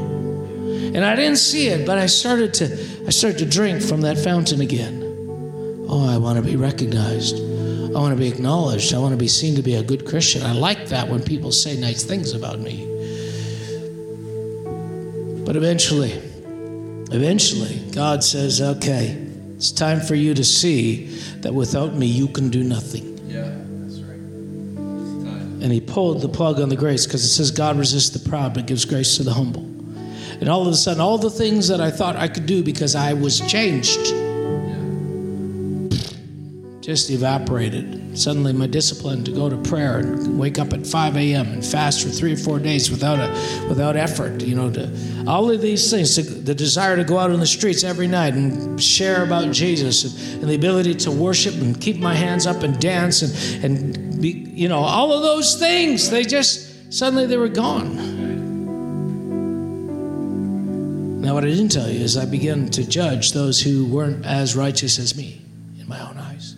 And 0.94 1.04
I 1.04 1.16
didn't 1.16 1.38
see 1.38 1.68
it, 1.68 1.86
but 1.86 1.98
I 1.98 2.06
started 2.06 2.54
to 2.54 2.66
I 3.06 3.10
started 3.10 3.38
to 3.38 3.46
drink 3.46 3.82
from 3.82 4.02
that 4.02 4.18
fountain 4.18 4.60
again. 4.60 5.02
Oh, 5.88 6.08
I 6.08 6.18
want 6.18 6.36
to 6.36 6.42
be 6.42 6.56
recognized. 6.56 7.36
I 7.36 7.98
want 7.98 8.14
to 8.14 8.18
be 8.18 8.28
acknowledged. 8.28 8.94
I 8.94 8.98
want 8.98 9.12
to 9.12 9.18
be 9.18 9.28
seen 9.28 9.56
to 9.56 9.62
be 9.62 9.74
a 9.74 9.82
good 9.82 10.06
Christian. 10.06 10.42
I 10.42 10.52
like 10.52 10.88
that 10.88 11.08
when 11.08 11.22
people 11.22 11.52
say 11.52 11.78
nice 11.78 12.04
things 12.04 12.32
about 12.32 12.60
me. 12.60 12.86
But 15.44 15.56
eventually, 15.56 16.12
eventually, 17.10 17.82
God 17.92 18.24
says, 18.24 18.62
okay, 18.62 19.10
it's 19.56 19.70
time 19.70 20.00
for 20.00 20.14
you 20.14 20.32
to 20.32 20.44
see 20.44 21.06
that 21.40 21.52
without 21.52 21.94
me, 21.94 22.06
you 22.06 22.28
can 22.28 22.48
do 22.48 22.64
nothing. 22.64 23.11
And 25.62 25.72
he 25.72 25.80
pulled 25.80 26.20
the 26.20 26.28
plug 26.28 26.60
on 26.60 26.68
the 26.68 26.76
grace 26.76 27.06
because 27.06 27.24
it 27.24 27.28
says, 27.28 27.50
God 27.50 27.78
resists 27.78 28.10
the 28.10 28.28
proud 28.28 28.54
but 28.54 28.66
gives 28.66 28.84
grace 28.84 29.16
to 29.16 29.22
the 29.22 29.32
humble. 29.32 29.62
And 30.40 30.48
all 30.48 30.62
of 30.62 30.68
a 30.68 30.74
sudden, 30.74 31.00
all 31.00 31.18
the 31.18 31.30
things 31.30 31.68
that 31.68 31.80
I 31.80 31.90
thought 31.90 32.16
I 32.16 32.26
could 32.26 32.46
do 32.46 32.64
because 32.64 32.96
I 32.96 33.12
was 33.12 33.40
changed 33.40 34.12
just 36.82 37.10
evaporated. 37.10 38.18
Suddenly, 38.18 38.52
my 38.52 38.66
discipline 38.66 39.22
to 39.24 39.30
go 39.30 39.48
to 39.48 39.56
prayer 39.56 40.00
and 40.00 40.38
wake 40.38 40.58
up 40.58 40.72
at 40.72 40.84
5 40.84 41.16
a.m. 41.16 41.46
and 41.52 41.64
fast 41.64 42.02
for 42.02 42.08
three 42.08 42.32
or 42.32 42.36
four 42.36 42.58
days 42.58 42.90
without 42.90 43.20
a, 43.20 43.66
without 43.68 43.96
effort, 43.96 44.42
you 44.42 44.56
know, 44.56 44.68
to, 44.68 45.24
all 45.28 45.48
of 45.48 45.62
these 45.62 45.90
things, 45.90 46.16
the, 46.16 46.22
the 46.22 46.54
desire 46.54 46.96
to 46.96 47.04
go 47.04 47.18
out 47.18 47.30
on 47.30 47.38
the 47.38 47.46
streets 47.46 47.84
every 47.84 48.08
night 48.08 48.34
and 48.34 48.82
share 48.82 49.22
about 49.24 49.52
Jesus, 49.52 50.04
and, 50.04 50.42
and 50.42 50.50
the 50.50 50.56
ability 50.56 50.94
to 50.96 51.10
worship 51.12 51.54
and 51.54 51.80
keep 51.80 51.98
my 51.98 52.14
hands 52.14 52.46
up 52.46 52.64
and 52.64 52.78
dance 52.80 53.22
and 53.22 53.64
and 53.64 54.01
be, 54.22 54.30
you 54.30 54.68
know, 54.68 54.78
all 54.78 55.12
of 55.12 55.22
those 55.22 55.56
things, 55.58 56.08
they 56.08 56.24
just 56.24 56.92
suddenly 56.92 57.26
they 57.26 57.36
were 57.36 57.48
gone. 57.48 58.30
Now, 61.20 61.34
what 61.34 61.44
I 61.44 61.48
didn't 61.48 61.68
tell 61.70 61.88
you 61.88 62.00
is 62.00 62.16
I 62.16 62.24
began 62.24 62.68
to 62.70 62.84
judge 62.84 63.32
those 63.32 63.60
who 63.60 63.84
weren't 63.86 64.24
as 64.26 64.56
righteous 64.56 64.98
as 64.98 65.16
me 65.16 65.40
in 65.78 65.86
my 65.86 66.00
own 66.00 66.16
eyes. 66.18 66.54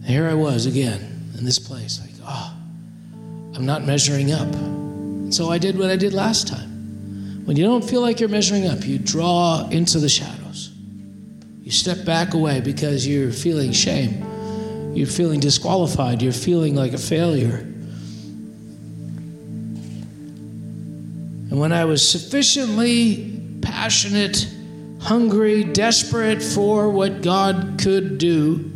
And 0.00 0.04
here 0.04 0.28
I 0.28 0.34
was 0.34 0.66
again 0.66 1.32
in 1.38 1.44
this 1.44 1.58
place, 1.58 2.00
like, 2.00 2.10
oh, 2.26 2.54
I'm 3.54 3.64
not 3.64 3.84
measuring 3.84 4.32
up. 4.32 4.52
And 4.54 5.34
so 5.34 5.50
I 5.50 5.58
did 5.58 5.78
what 5.78 5.90
I 5.90 5.96
did 5.96 6.12
last 6.12 6.48
time. 6.48 7.46
When 7.46 7.56
you 7.56 7.64
don't 7.64 7.82
feel 7.82 8.02
like 8.02 8.20
you're 8.20 8.28
measuring 8.28 8.66
up, 8.66 8.86
you 8.86 8.98
draw 8.98 9.66
into 9.70 9.98
the 9.98 10.08
shadows. 10.08 10.70
You 11.62 11.70
step 11.70 12.04
back 12.04 12.34
away 12.34 12.60
because 12.60 13.06
you're 13.06 13.32
feeling 13.32 13.72
shame. 13.72 14.27
You're 14.98 15.06
feeling 15.06 15.38
disqualified. 15.38 16.22
You're 16.22 16.32
feeling 16.32 16.74
like 16.74 16.92
a 16.92 16.98
failure. 16.98 17.58
And 21.50 21.60
when 21.60 21.72
I 21.72 21.84
was 21.84 22.06
sufficiently 22.06 23.40
passionate, 23.62 24.52
hungry, 25.00 25.62
desperate 25.62 26.42
for 26.42 26.90
what 26.90 27.22
God 27.22 27.78
could 27.80 28.18
do, 28.18 28.72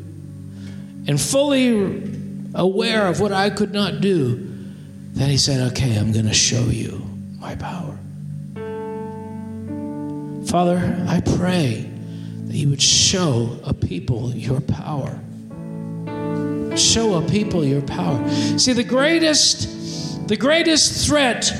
and 1.08 1.20
fully 1.20 2.08
aware 2.54 3.08
of 3.08 3.18
what 3.18 3.32
I 3.32 3.50
could 3.50 3.72
not 3.72 4.00
do, 4.00 4.48
then 5.14 5.28
He 5.28 5.36
said, 5.36 5.72
Okay, 5.72 5.96
I'm 5.96 6.12
going 6.12 6.26
to 6.26 6.32
show 6.32 6.66
you 6.66 7.04
my 7.40 7.56
power. 7.56 7.98
Father, 10.46 11.04
I 11.08 11.20
pray 11.20 11.90
that 12.46 12.56
you 12.56 12.68
would 12.68 12.80
show 12.80 13.58
a 13.64 13.74
people 13.74 14.32
your 14.32 14.60
power. 14.60 15.18
Show 16.76 17.14
a 17.14 17.28
people 17.28 17.64
your 17.64 17.82
power. 17.82 18.28
See, 18.58 18.72
the 18.72 18.84
greatest, 18.84 20.28
the 20.28 20.36
greatest 20.36 21.06
threat 21.06 21.52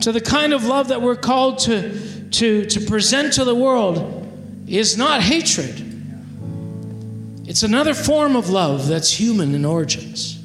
to 0.00 0.12
the 0.12 0.20
kind 0.20 0.52
of 0.52 0.64
love 0.64 0.88
that 0.88 1.02
we're 1.02 1.16
called 1.16 1.58
to, 1.60 2.28
to, 2.30 2.64
to 2.66 2.80
present 2.80 3.34
to 3.34 3.44
the 3.44 3.54
world 3.54 4.64
is 4.66 4.96
not 4.96 5.22
hatred. 5.22 5.82
It's 7.46 7.62
another 7.62 7.94
form 7.94 8.36
of 8.36 8.50
love 8.50 8.88
that's 8.88 9.10
human 9.10 9.54
in 9.54 9.64
origins. 9.64 10.38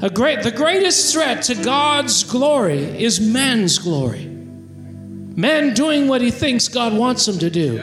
A 0.00 0.10
great, 0.10 0.42
the 0.42 0.52
greatest 0.52 1.12
threat 1.12 1.42
to 1.44 1.54
God's 1.56 2.22
glory 2.24 2.78
is 2.78 3.20
man's 3.20 3.78
glory. 3.78 4.24
Man 4.26 5.74
doing 5.74 6.08
what 6.08 6.20
he 6.20 6.30
thinks 6.30 6.68
God 6.68 6.94
wants 6.94 7.26
him 7.26 7.38
to 7.38 7.50
do 7.50 7.78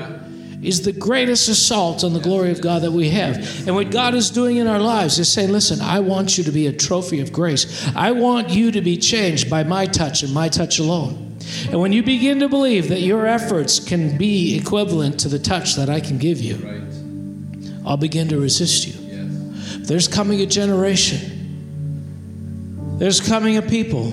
is 0.62 0.82
the 0.82 0.92
greatest 0.92 1.48
assault 1.48 2.04
on 2.04 2.14
the 2.14 2.20
glory 2.20 2.52
of 2.52 2.62
God 2.62 2.82
that 2.82 2.92
we 2.92 3.10
have. 3.10 3.68
And 3.68 3.76
what 3.76 3.92
God 3.92 4.16
is 4.16 4.30
doing 4.30 4.58
in 4.58 4.68
our 4.68 4.80
lives 4.80 5.20
is 5.20 5.32
saying, 5.32 5.52
listen, 5.52 5.82
I 5.82 6.00
want 6.00 6.38
you 6.38 6.44
to 6.44 6.52
be 6.52 6.68
a 6.68 6.74
trophy 6.74 7.20
of 7.20 7.32
grace. 7.32 7.88
I 7.96 8.12
want 8.12 8.50
you 8.50 8.72
to 8.72 8.82
be 8.82 8.98
changed 8.98 9.50
by 9.50 9.64
my 9.64 9.86
touch 9.86 10.24
and 10.24 10.34
my 10.34 10.50
touch 10.50 10.80
alone. 10.80 11.38
And 11.70 11.80
when 11.80 11.94
you 11.94 12.02
begin 12.02 12.40
to 12.40 12.50
believe 12.50 12.90
that 12.90 13.02
your 13.02 13.26
efforts 13.28 13.80
can 13.80 14.18
be 14.18 14.58
equivalent 14.58 15.20
to 15.22 15.30
the 15.30 15.40
touch 15.40 15.76
that 15.76 15.90
I 15.90 16.00
can 16.00 16.18
give 16.18 16.42
you, 16.42 16.58
I'll 17.86 17.98
begin 17.98 18.28
to 18.30 18.40
resist 18.40 18.88
you. 18.88 18.94
There's 19.80 20.08
coming 20.08 20.42
a 20.42 20.48
generation. 20.48 21.34
There's 22.98 23.22
coming 23.22 23.58
a 23.58 23.62
people. 23.62 24.12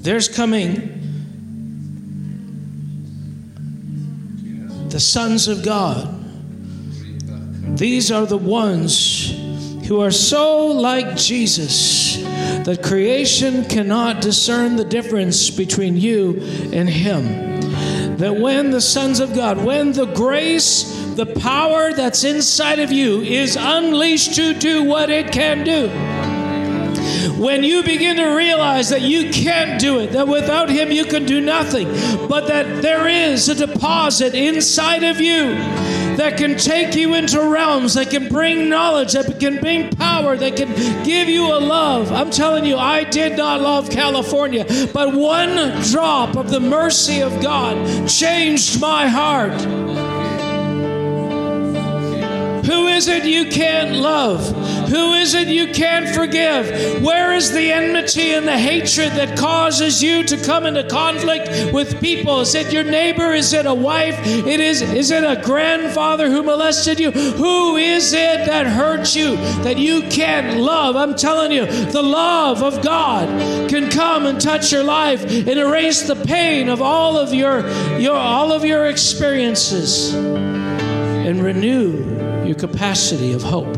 There's 0.00 0.28
coming 0.28 0.99
the 4.90 5.00
sons 5.00 5.48
of 5.48 5.64
God. 5.64 6.16
These 7.78 8.10
are 8.10 8.26
the 8.26 8.36
ones 8.36 9.30
who 9.86 10.00
are 10.00 10.10
so 10.10 10.66
like 10.66 11.16
Jesus 11.16 12.16
that 12.64 12.82
creation 12.82 13.64
cannot 13.64 14.20
discern 14.20 14.76
the 14.76 14.84
difference 14.84 15.50
between 15.50 15.96
you 15.96 16.40
and 16.72 16.88
Him. 16.88 18.16
That 18.18 18.36
when 18.36 18.70
the 18.70 18.80
sons 18.80 19.20
of 19.20 19.34
God, 19.34 19.64
when 19.64 19.92
the 19.92 20.06
grace, 20.06 21.14
the 21.14 21.26
power 21.26 21.92
that's 21.92 22.24
inside 22.24 22.78
of 22.78 22.92
you 22.92 23.20
is 23.22 23.56
unleashed 23.58 24.34
to 24.36 24.52
do 24.54 24.84
what 24.84 25.08
it 25.08 25.32
can 25.32 25.64
do, 25.64 25.88
when 27.36 27.62
you 27.62 27.82
begin 27.82 28.16
to 28.16 28.28
realize 28.36 28.90
that 28.90 29.02
you 29.02 29.30
can't 29.30 29.80
do 29.80 30.00
it, 30.00 30.12
that 30.12 30.28
without 30.28 30.68
Him 30.68 30.90
you 30.90 31.04
can 31.04 31.26
do 31.26 31.40
nothing, 31.40 31.88
but 32.28 32.46
that 32.48 32.82
there 32.82 33.08
is 33.08 33.48
a 33.48 33.54
deposit 33.54 34.34
inside 34.34 35.02
of 35.02 35.20
you 35.20 35.54
that 36.16 36.36
can 36.36 36.56
take 36.56 36.94
you 36.94 37.14
into 37.14 37.40
realms, 37.40 37.94
that 37.94 38.10
can 38.10 38.28
bring 38.28 38.68
knowledge, 38.68 39.12
that 39.12 39.40
can 39.40 39.58
bring 39.58 39.88
power, 39.90 40.36
that 40.36 40.56
can 40.56 40.68
give 41.02 41.28
you 41.28 41.46
a 41.46 41.58
love. 41.58 42.12
I'm 42.12 42.30
telling 42.30 42.64
you, 42.66 42.76
I 42.76 43.04
did 43.04 43.36
not 43.36 43.60
love 43.60 43.90
California, 43.90 44.66
but 44.92 45.14
one 45.14 45.80
drop 45.90 46.36
of 46.36 46.50
the 46.50 46.60
mercy 46.60 47.22
of 47.22 47.40
God 47.40 48.06
changed 48.08 48.80
my 48.80 49.08
heart. 49.08 49.89
Who 52.64 52.88
is 52.88 53.08
it 53.08 53.24
you 53.24 53.50
can't 53.50 53.96
love? 53.96 54.46
Who 54.88 55.12
is 55.14 55.34
it 55.34 55.48
you 55.48 55.72
can't 55.72 56.08
forgive? 56.08 57.02
Where 57.02 57.32
is 57.32 57.52
the 57.52 57.72
enmity 57.72 58.32
and 58.32 58.46
the 58.46 58.58
hatred 58.58 59.12
that 59.12 59.38
causes 59.38 60.02
you 60.02 60.24
to 60.24 60.36
come 60.36 60.66
into 60.66 60.86
conflict 60.88 61.72
with 61.72 62.00
people? 62.00 62.40
Is 62.40 62.54
it 62.54 62.72
your 62.72 62.84
neighbor? 62.84 63.32
Is 63.32 63.52
it 63.52 63.66
a 63.66 63.74
wife? 63.74 64.18
It 64.26 64.60
is 64.60 64.82
is 64.82 65.10
it 65.10 65.24
a 65.24 65.40
grandfather 65.42 66.28
who 66.28 66.42
molested 66.42 66.98
you? 66.98 67.10
Who 67.10 67.76
is 67.76 68.12
it 68.12 68.46
that 68.46 68.66
hurt 68.66 69.14
you 69.14 69.36
that 69.62 69.78
you 69.78 70.02
can't 70.08 70.58
love? 70.58 70.96
I'm 70.96 71.14
telling 71.14 71.52
you, 71.52 71.66
the 71.66 72.02
love 72.02 72.62
of 72.62 72.82
God 72.82 73.28
can 73.70 73.90
come 73.90 74.26
and 74.26 74.40
touch 74.40 74.72
your 74.72 74.84
life 74.84 75.22
and 75.22 75.48
erase 75.48 76.02
the 76.02 76.16
pain 76.16 76.68
of 76.68 76.82
all 76.82 77.16
of 77.16 77.32
your, 77.32 77.68
your 77.98 78.16
all 78.16 78.52
of 78.52 78.64
your 78.64 78.86
experiences 78.86 80.12
and 80.14 81.42
renew 81.42 82.29
your 82.50 82.58
capacity 82.58 83.32
of 83.32 83.44
hope. 83.44 83.72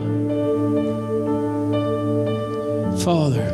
Father. 3.05 3.45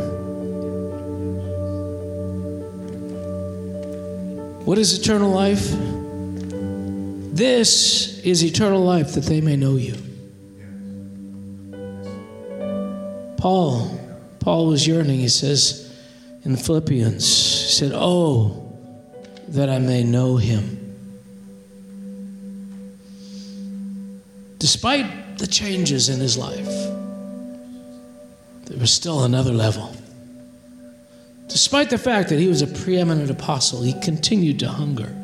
What 4.64 4.78
is 4.78 4.96
eternal 4.96 5.32
life? 5.32 5.66
This 7.34 8.20
is 8.20 8.44
eternal 8.44 8.80
life 8.84 9.14
that 9.14 9.24
they 9.24 9.40
may 9.40 9.56
know 9.56 9.74
you. 9.74 9.96
Paul, 13.38 13.98
Paul 14.38 14.68
was 14.68 14.86
yearning, 14.86 15.18
he 15.18 15.28
says 15.28 15.92
in 16.44 16.56
Philippians, 16.56 17.24
he 17.24 17.72
said, 17.72 17.90
Oh, 17.92 18.78
that 19.48 19.68
I 19.68 19.80
may 19.80 20.04
know 20.04 20.36
him. 20.36 20.87
Despite 24.58 25.38
the 25.38 25.46
changes 25.46 26.08
in 26.08 26.18
his 26.18 26.36
life, 26.36 26.66
there 28.66 28.78
was 28.78 28.90
still 28.90 29.24
another 29.24 29.52
level. 29.52 29.94
Despite 31.46 31.90
the 31.90 31.98
fact 31.98 32.28
that 32.28 32.38
he 32.38 32.48
was 32.48 32.60
a 32.60 32.66
preeminent 32.66 33.30
apostle, 33.30 33.82
he 33.82 33.94
continued 34.00 34.58
to 34.58 34.68
hunger. 34.68 35.14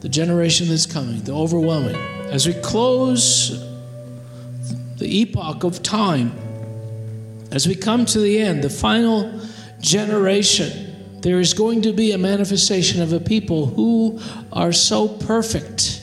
The 0.00 0.08
generation 0.08 0.68
that's 0.68 0.84
coming, 0.84 1.22
the 1.22 1.32
overwhelming, 1.32 1.96
as 2.30 2.46
we 2.46 2.54
close 2.54 3.64
the 4.98 5.06
epoch 5.06 5.62
of 5.62 5.82
time, 5.82 6.32
as 7.52 7.68
we 7.68 7.74
come 7.74 8.04
to 8.06 8.18
the 8.18 8.40
end, 8.40 8.64
the 8.64 8.70
final 8.70 9.40
generation, 9.80 10.91
there 11.22 11.38
is 11.38 11.54
going 11.54 11.82
to 11.82 11.92
be 11.92 12.10
a 12.10 12.18
manifestation 12.18 13.00
of 13.00 13.12
a 13.12 13.20
people 13.20 13.66
who 13.66 14.20
are 14.52 14.72
so 14.72 15.06
perfect. 15.06 16.02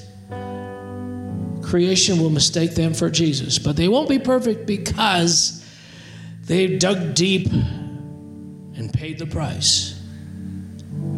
Creation 1.61 2.19
will 2.19 2.29
mistake 2.29 2.73
them 2.73 2.93
for 2.93 3.09
Jesus, 3.09 3.59
but 3.59 3.75
they 3.75 3.89
won't 3.89 4.07
be 4.07 4.17
perfect 4.17 4.65
because 4.65 5.63
they 6.45 6.77
dug 6.77 7.13
deep 7.13 7.51
and 7.51 8.93
paid 8.93 9.19
the 9.19 9.25
price. 9.25 10.01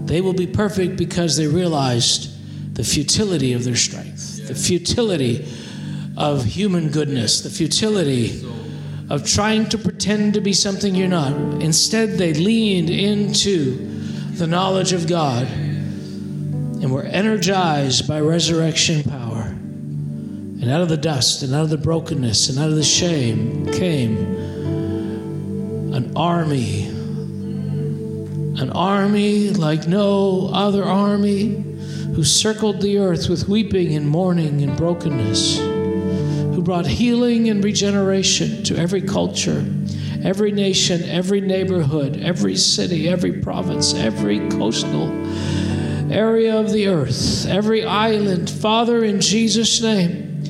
They 0.05 0.19
will 0.19 0.33
be 0.33 0.47
perfect 0.47 0.97
because 0.97 1.37
they 1.37 1.47
realized 1.47 2.75
the 2.75 2.83
futility 2.83 3.53
of 3.53 3.63
their 3.63 3.75
strength, 3.75 4.47
the 4.47 4.55
futility 4.55 5.47
of 6.17 6.43
human 6.43 6.89
goodness, 6.89 7.41
the 7.41 7.51
futility 7.51 8.43
of 9.11 9.25
trying 9.25 9.69
to 9.69 9.77
pretend 9.77 10.33
to 10.33 10.41
be 10.41 10.53
something 10.53 10.95
you're 10.95 11.07
not. 11.07 11.33
Instead, 11.61 12.17
they 12.17 12.33
leaned 12.33 12.89
into 12.89 13.90
the 14.41 14.47
knowledge 14.47 14.91
of 14.91 15.07
God 15.07 15.47
and 15.47 16.91
were 16.91 17.03
energized 17.03 18.07
by 18.07 18.19
resurrection 18.19 19.03
power. 19.03 19.43
And 19.43 20.67
out 20.67 20.81
of 20.81 20.89
the 20.89 20.97
dust 20.97 21.43
and 21.43 21.53
out 21.53 21.65
of 21.65 21.69
the 21.69 21.77
brokenness 21.77 22.49
and 22.49 22.57
out 22.57 22.69
of 22.69 22.75
the 22.75 22.81
shame 22.81 23.71
came 23.71 24.17
an 25.93 26.11
army. 26.17 26.87
An 28.57 28.71
army 28.71 29.51
like 29.51 29.87
no 29.87 30.49
other 30.51 30.85
army 30.85 31.63
who 32.15 32.23
circled 32.23 32.81
the 32.81 32.97
earth 32.97 33.29
with 33.29 33.47
weeping 33.47 33.93
and 33.93 34.09
mourning 34.09 34.63
and 34.63 34.75
brokenness 34.75 35.59
who 35.59 36.63
brought 36.63 36.87
healing 36.87 37.47
and 37.47 37.63
regeneration 37.63 38.63
to 38.63 38.75
every 38.75 39.03
culture, 39.03 39.63
every 40.23 40.51
nation, 40.51 41.03
every 41.03 41.41
neighborhood, 41.41 42.21
every 42.21 42.55
city, 42.55 43.07
every 43.07 43.41
province, 43.41 43.93
every 43.93 44.49
coastal 44.49 45.09
area 46.11 46.57
of 46.57 46.71
the 46.71 46.87
earth, 46.87 47.45
every 47.47 47.83
island. 47.83 48.49
Father, 48.49 49.03
in 49.03 49.21
Jesus' 49.21 49.81
name, 49.81 50.43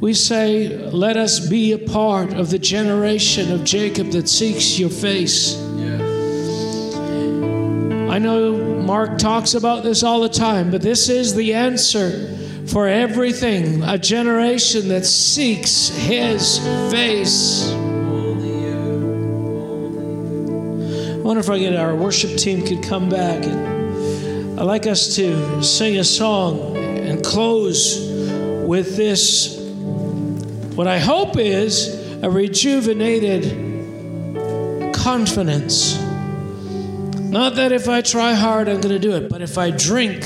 we 0.00 0.14
say, 0.14 0.68
let 0.90 1.16
us 1.16 1.48
be 1.48 1.72
a 1.72 1.78
part 1.78 2.32
of 2.32 2.50
the 2.50 2.58
generation 2.58 3.50
of 3.52 3.64
Jacob 3.64 4.10
that 4.12 4.28
seeks 4.28 4.78
your 4.78 4.90
face. 4.90 5.60
I 8.08 8.18
know 8.18 8.56
Mark 8.82 9.18
talks 9.18 9.54
about 9.54 9.82
this 9.82 10.02
all 10.02 10.20
the 10.20 10.28
time, 10.28 10.70
but 10.70 10.82
this 10.82 11.08
is 11.08 11.34
the 11.34 11.54
answer 11.54 12.36
for 12.66 12.86
everything, 12.86 13.82
a 13.82 13.98
generation 13.98 14.88
that 14.88 15.04
seeks 15.04 15.88
His 15.88 16.58
face. 16.90 17.70
Wonder 21.28 21.40
if 21.40 21.50
I 21.50 21.58
get 21.58 21.76
our 21.76 21.94
worship 21.94 22.38
team 22.38 22.64
could 22.64 22.82
come 22.82 23.10
back. 23.10 23.44
And 23.44 24.58
I'd 24.58 24.62
like 24.62 24.86
us 24.86 25.14
to 25.16 25.62
sing 25.62 25.98
a 25.98 26.04
song 26.04 26.74
and 26.74 27.22
close 27.22 28.00
with 28.66 28.96
this. 28.96 29.58
What 30.74 30.86
I 30.86 30.98
hope 30.98 31.36
is 31.36 32.02
a 32.22 32.30
rejuvenated 32.30 33.44
confidence. 34.94 36.00
Not 36.00 37.56
that 37.56 37.72
if 37.72 37.90
I 37.90 38.00
try 38.00 38.32
hard, 38.32 38.66
I'm 38.66 38.80
going 38.80 38.98
to 38.98 38.98
do 38.98 39.14
it, 39.14 39.28
but 39.28 39.42
if 39.42 39.58
I 39.58 39.70
drink 39.70 40.24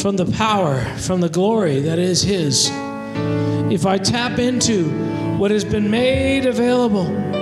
from 0.00 0.16
the 0.16 0.34
power, 0.34 0.80
from 0.96 1.20
the 1.20 1.28
glory 1.28 1.80
that 1.80 1.98
is 1.98 2.22
His. 2.22 2.70
If 3.70 3.84
I 3.84 3.98
tap 3.98 4.38
into 4.38 4.88
what 5.36 5.50
has 5.50 5.66
been 5.66 5.90
made 5.90 6.46
available, 6.46 7.37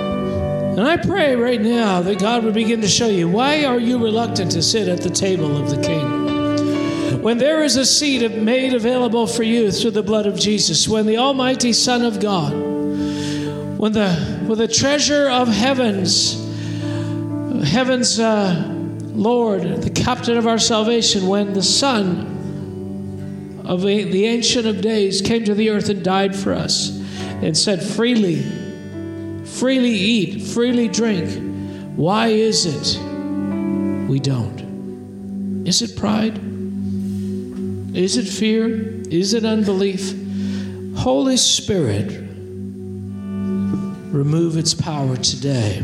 and 0.77 0.87
I 0.87 0.99
pray 0.99 1.35
right 1.37 1.61
now 1.61 2.03
that 2.03 2.19
God 2.19 2.45
would 2.45 2.53
begin 2.53 2.83
to 2.83 2.89
show 2.89 3.07
you 3.07 3.31
why 3.31 3.65
are 3.65 3.79
you 3.79 3.97
reluctant 3.97 4.53
to 4.53 4.63
sit 4.63 4.89
at 4.89 5.01
the 5.01 5.09
table 5.09 5.57
of 5.57 5.71
the 5.71 5.81
King? 5.81 7.23
When 7.23 7.39
there 7.39 7.65
is 7.65 7.77
a 7.77 7.87
seat 7.87 8.31
made 8.31 8.75
available 8.75 9.27
for 9.27 9.43
you 9.43 9.73
through 9.73 9.93
the 9.93 10.03
blood 10.03 10.27
of 10.27 10.39
Jesus, 10.39 10.87
when 10.87 11.07
the 11.07 11.17
Almighty 11.17 11.73
Son 11.73 12.05
of 12.05 12.21
God, 12.21 12.53
when 12.53 13.93
the, 13.93 14.15
when 14.47 14.59
the 14.59 14.69
treasure 14.69 15.31
of 15.31 15.49
heavens, 15.49 16.35
heaven's 17.67 18.21
uh, 18.21 18.63
Lord, 19.15 19.63
the 19.63 19.89
captain 19.89 20.37
of 20.37 20.47
our 20.47 20.59
salvation, 20.59 21.27
when 21.27 21.55
the 21.55 21.63
Son 21.63 23.63
of 23.65 23.81
the 23.81 24.27
Ancient 24.27 24.67
of 24.67 24.83
Days 24.83 25.23
came 25.23 25.43
to 25.47 25.55
the 25.55 25.71
earth 25.71 25.89
and 25.89 26.05
died 26.05 26.37
for 26.37 26.53
us 26.53 26.91
and 27.43 27.57
said, 27.57 27.83
freely, 27.83 28.66
freely 29.47 29.91
eat, 29.91 30.43
freely 30.43 30.89
drink. 30.89 31.29
Why 31.97 32.29
is 32.29 32.67
it 32.67 32.99
we 34.09 34.21
don't? 34.21 35.67
Is 35.67 35.83
it 35.83 35.97
pride? 35.97 36.39
Is 37.97 38.17
it 38.17 38.27
fear? 38.27 38.67
Is 39.11 39.33
it 39.35 39.45
unbelief? 39.45 40.15
Holy 40.97 41.37
Spirit, 41.37 42.11
remove 44.13 44.57
its 44.57 44.75
power 44.75 45.17
today. 45.17 45.81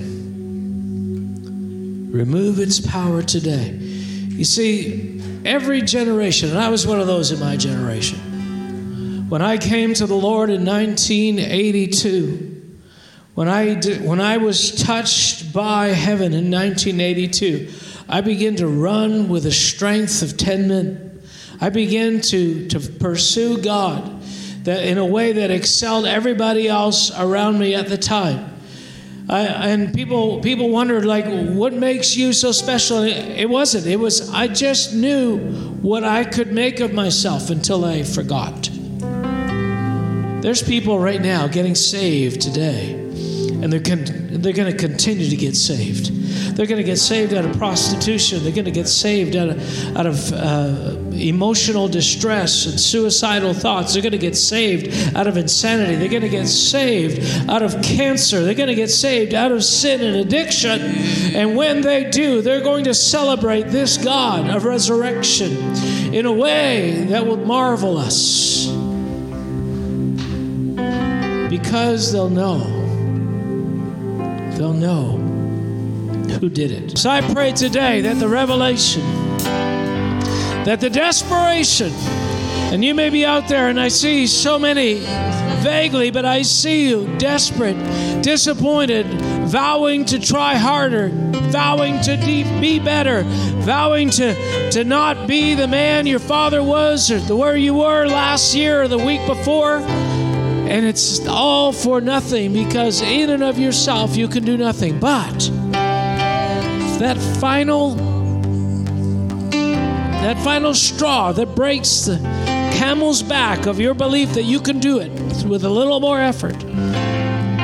Remove 2.13 2.59
its 2.59 2.81
power 2.81 3.23
today. 3.23 3.71
You 3.73 4.45
see, 4.45 5.13
Every 5.45 5.83
generation, 5.83 6.51
and 6.51 6.59
I 6.59 6.69
was 6.69 6.87
one 6.87 7.01
of 7.01 7.09
those 7.09 7.33
in 7.33 7.41
my 7.41 7.57
generation. 7.57 9.27
When 9.29 9.43
I 9.43 9.59
came 9.59 9.93
to 9.95 10.07
the 10.07 10.15
Lord 10.15 10.51
in 10.51 10.65
1982, 10.65 12.52
when 13.35 13.49
I, 13.49 13.75
did, 13.75 14.05
when 14.05 14.21
I 14.21 14.37
was 14.37 14.73
touched 14.83 15.55
by 15.55 15.89
heaven 15.89 16.35
in 16.35 16.51
1982, 16.51 17.71
I 18.09 18.21
began 18.21 18.57
to 18.57 18.69
run 18.69 19.31
with 19.31 19.45
the 19.45 19.53
strength 19.53 20.23
of 20.23 20.37
10 20.37 20.69
men. 20.69 21.23
I 21.59 21.71
began 21.71 22.21
to, 22.23 22.69
to 22.69 22.81
pursue 22.81 23.63
God 23.63 24.21
that 24.65 24.85
in 24.85 24.99
a 24.99 25.07
way 25.07 25.33
that 25.33 25.51
excelled 25.51 26.05
everybody 26.05 26.69
else 26.69 27.11
around 27.19 27.59
me 27.59 27.75
at 27.75 27.89
the 27.89 27.97
time. 27.97 28.51
I, 29.29 29.47
and 29.47 29.95
people 29.95 30.41
people 30.41 30.69
wondered 30.69 31.05
like 31.05 31.25
what 31.25 31.73
makes 31.73 32.17
you 32.17 32.33
so 32.33 32.51
special 32.51 33.03
it, 33.03 33.17
it 33.39 33.49
wasn't 33.49 33.87
it 33.87 33.95
was 33.97 34.29
i 34.31 34.49
just 34.49 34.93
knew 34.95 35.39
what 35.81 36.03
i 36.03 36.25
could 36.25 36.53
make 36.53 36.81
of 36.81 36.93
myself 36.93 37.49
until 37.49 37.85
i 37.85 38.03
forgot 38.03 38.69
there's 40.43 40.61
people 40.61 40.99
right 40.99 41.23
now 41.23 41.47
getting 41.47 41.77
saved 41.77 42.41
today 42.41 43.02
and 43.63 43.73
they're, 43.73 43.81
con- 43.81 44.05
they're 44.43 44.53
going 44.53 44.71
to 44.71 44.77
continue 44.77 45.29
to 45.29 45.37
get 45.37 45.57
saved 45.57 46.11
they're 46.57 46.67
going 46.67 46.79
to 46.79 46.85
get 46.85 46.99
saved 46.99 47.33
out 47.33 47.45
of 47.45 47.57
prostitution. 47.57 48.43
They're 48.43 48.53
going 48.53 48.67
to 48.67 48.71
get 48.71 48.89
saved 48.89 49.37
out 49.37 49.51
of, 49.51 49.97
out 49.97 50.07
of 50.07 50.33
uh, 50.33 50.97
emotional 51.13 51.89
distress 51.89 52.67
and 52.67 52.79
suicidal 52.79 53.55
thoughts. 53.55 53.95
They're 53.95 54.03
going 54.03 54.13
to 54.13 54.19
get 54.19 54.37
saved 54.37 55.17
out 55.17 55.27
of 55.27 55.37
insanity. 55.37 55.95
They're 55.95 56.09
going 56.09 56.23
to 56.23 56.29
get 56.29 56.47
saved 56.47 57.51
out 57.51 57.63
of 57.63 57.83
cancer. 57.83 58.45
They're 58.45 58.55
going 58.55 58.69
to 58.69 58.75
get 58.75 58.91
saved 58.91 59.35
out 59.35 59.53
of 59.53 59.65
sin 59.65 60.03
and 60.03 60.17
addiction. 60.17 60.81
And 61.35 61.57
when 61.57 61.81
they 61.81 62.11
do, 62.11 62.43
they're 62.43 62.63
going 62.63 62.85
to 62.85 62.95
celebrate 62.95 63.69
this 63.69 63.97
God 63.97 64.51
of 64.51 64.65
resurrection 64.65 65.53
in 66.13 66.27
a 66.27 66.33
way 66.33 67.05
that 67.09 67.27
will 67.27 67.39
marvel 67.39 67.97
us. 67.97 68.67
Because 71.49 72.13
they'll 72.13 72.31
know. 72.31 72.82
They'll 74.57 74.73
know 74.73 75.17
who 76.41 76.49
did 76.49 76.71
it. 76.71 76.99
So 76.99 77.11
I 77.11 77.21
pray 77.21 77.53
today 77.53 78.01
that 78.03 78.19
the 78.19 78.29
revelation, 78.29 79.03
that 80.65 80.81
the 80.81 80.91
desperation, 80.91 81.93
and 82.73 82.85
you 82.85 82.95
may 82.95 83.11
be 83.11 83.25
out 83.25 83.49
there, 83.49 83.69
and 83.69 83.79
I 83.81 83.89
see 83.89 84.27
so 84.27 84.59
many 84.59 85.01
vaguely, 85.63 86.11
but 86.11 86.25
I 86.25 86.43
see 86.43 86.89
you 86.89 87.07
desperate, 87.19 87.77
disappointed, 88.23 89.07
vowing 89.49 90.05
to 90.07 90.19
try 90.19 90.55
harder, 90.57 91.11
vowing 91.51 92.01
to 92.03 92.17
be 92.17 92.79
better, 92.79 93.23
vowing 93.63 94.11
to, 94.11 94.71
to 94.71 94.85
not 94.85 95.29
be 95.29 95.55
the 95.55 95.69
man 95.69 96.07
your 96.07 96.19
father 96.19 96.63
was 96.63 97.11
or 97.11 97.21
the 97.21 97.37
where 97.37 97.57
you 97.57 97.75
were 97.75 98.07
last 98.07 98.55
year 98.55 98.83
or 98.83 98.89
the 98.89 98.99
week 98.99 99.25
before. 99.27 99.81
And 100.73 100.87
it's 100.87 101.21
all 101.27 101.71
for 101.71 102.01
nothing 102.01 102.55
because 102.55 103.03
in 103.03 103.29
and 103.29 103.43
of 103.43 103.59
yourself 103.59 104.17
you 104.17 104.27
can 104.27 104.43
do 104.43 104.57
nothing. 104.57 104.99
But 104.99 105.39
that 106.99 107.19
final 107.39 107.91
that 110.23 110.43
final 110.43 110.73
straw 110.73 111.33
that 111.33 111.55
breaks 111.55 112.07
the 112.07 112.17
camel's 112.73 113.23
back 113.23 113.67
of 113.67 113.81
your 113.81 113.93
belief 113.93 114.33
that 114.33 114.45
you 114.45 114.61
can 114.61 114.81
do 114.81 114.99
it 114.99 115.13
with 115.45 115.63
a 115.65 115.69
little 115.69 116.01
more 116.01 116.19
effort, 116.19 116.59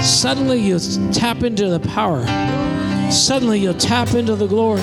suddenly 0.02 0.58
you 0.58 0.78
tap 1.10 1.42
into 1.42 1.70
the 1.70 1.80
power. 1.80 2.26
Suddenly 3.10 3.60
you'll 3.60 3.72
tap 3.72 4.12
into 4.12 4.36
the 4.36 4.46
glory. 4.46 4.82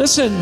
Listen, 0.00 0.32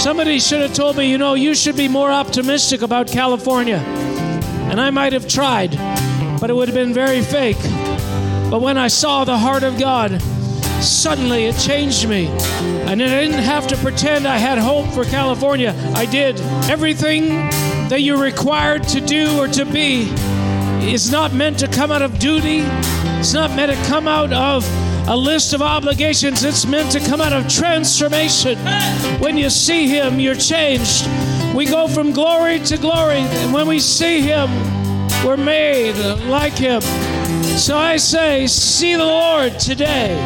somebody 0.00 0.40
should 0.40 0.62
have 0.62 0.72
told 0.72 0.96
me, 0.96 1.10
you 1.10 1.18
know, 1.18 1.34
you 1.34 1.54
should 1.54 1.76
be 1.76 1.86
more 1.86 2.10
optimistic 2.10 2.80
about 2.80 3.06
California. 3.06 3.76
And 3.76 4.80
I 4.80 4.88
might 4.88 5.12
have 5.12 5.28
tried, 5.28 5.72
but 6.40 6.48
it 6.48 6.54
would 6.54 6.68
have 6.68 6.74
been 6.74 6.94
very 6.94 7.20
fake. 7.20 7.60
But 8.50 8.62
when 8.62 8.78
I 8.78 8.88
saw 8.88 9.24
the 9.24 9.36
heart 9.36 9.62
of 9.62 9.78
God, 9.78 10.22
suddenly 10.82 11.44
it 11.44 11.58
changed 11.58 12.08
me. 12.08 12.28
And 12.28 13.02
I 13.02 13.08
didn't 13.08 13.44
have 13.44 13.66
to 13.68 13.76
pretend 13.76 14.26
I 14.26 14.38
had 14.38 14.56
hope 14.56 14.86
for 14.88 15.04
California. 15.04 15.74
I 15.94 16.06
did. 16.06 16.40
Everything 16.70 17.28
that 17.90 18.00
you're 18.00 18.16
required 18.16 18.84
to 18.88 19.02
do 19.02 19.38
or 19.38 19.48
to 19.48 19.66
be 19.66 20.08
is 20.90 21.12
not 21.12 21.34
meant 21.34 21.58
to 21.58 21.68
come 21.68 21.92
out 21.92 22.00
of 22.00 22.18
duty, 22.18 22.60
it's 23.20 23.34
not 23.34 23.50
meant 23.54 23.70
to 23.70 23.88
come 23.88 24.08
out 24.08 24.32
of 24.32 24.64
a 25.08 25.16
list 25.16 25.52
of 25.52 25.62
obligations. 25.62 26.44
It's 26.44 26.66
meant 26.66 26.90
to 26.92 27.00
come 27.00 27.20
out 27.20 27.32
of 27.32 27.48
transformation. 27.48 28.58
When 29.20 29.36
you 29.36 29.50
see 29.50 29.88
Him, 29.88 30.20
you're 30.20 30.34
changed. 30.34 31.08
We 31.54 31.66
go 31.66 31.88
from 31.88 32.12
glory 32.12 32.60
to 32.60 32.76
glory, 32.76 33.18
and 33.18 33.52
when 33.52 33.66
we 33.66 33.80
see 33.80 34.20
Him, 34.20 34.48
we're 35.24 35.36
made 35.36 35.96
like 36.26 36.54
Him. 36.54 36.80
So 37.58 37.76
I 37.76 37.96
say, 37.96 38.46
see 38.46 38.94
the 38.94 39.04
Lord 39.04 39.58
today. 39.58 40.16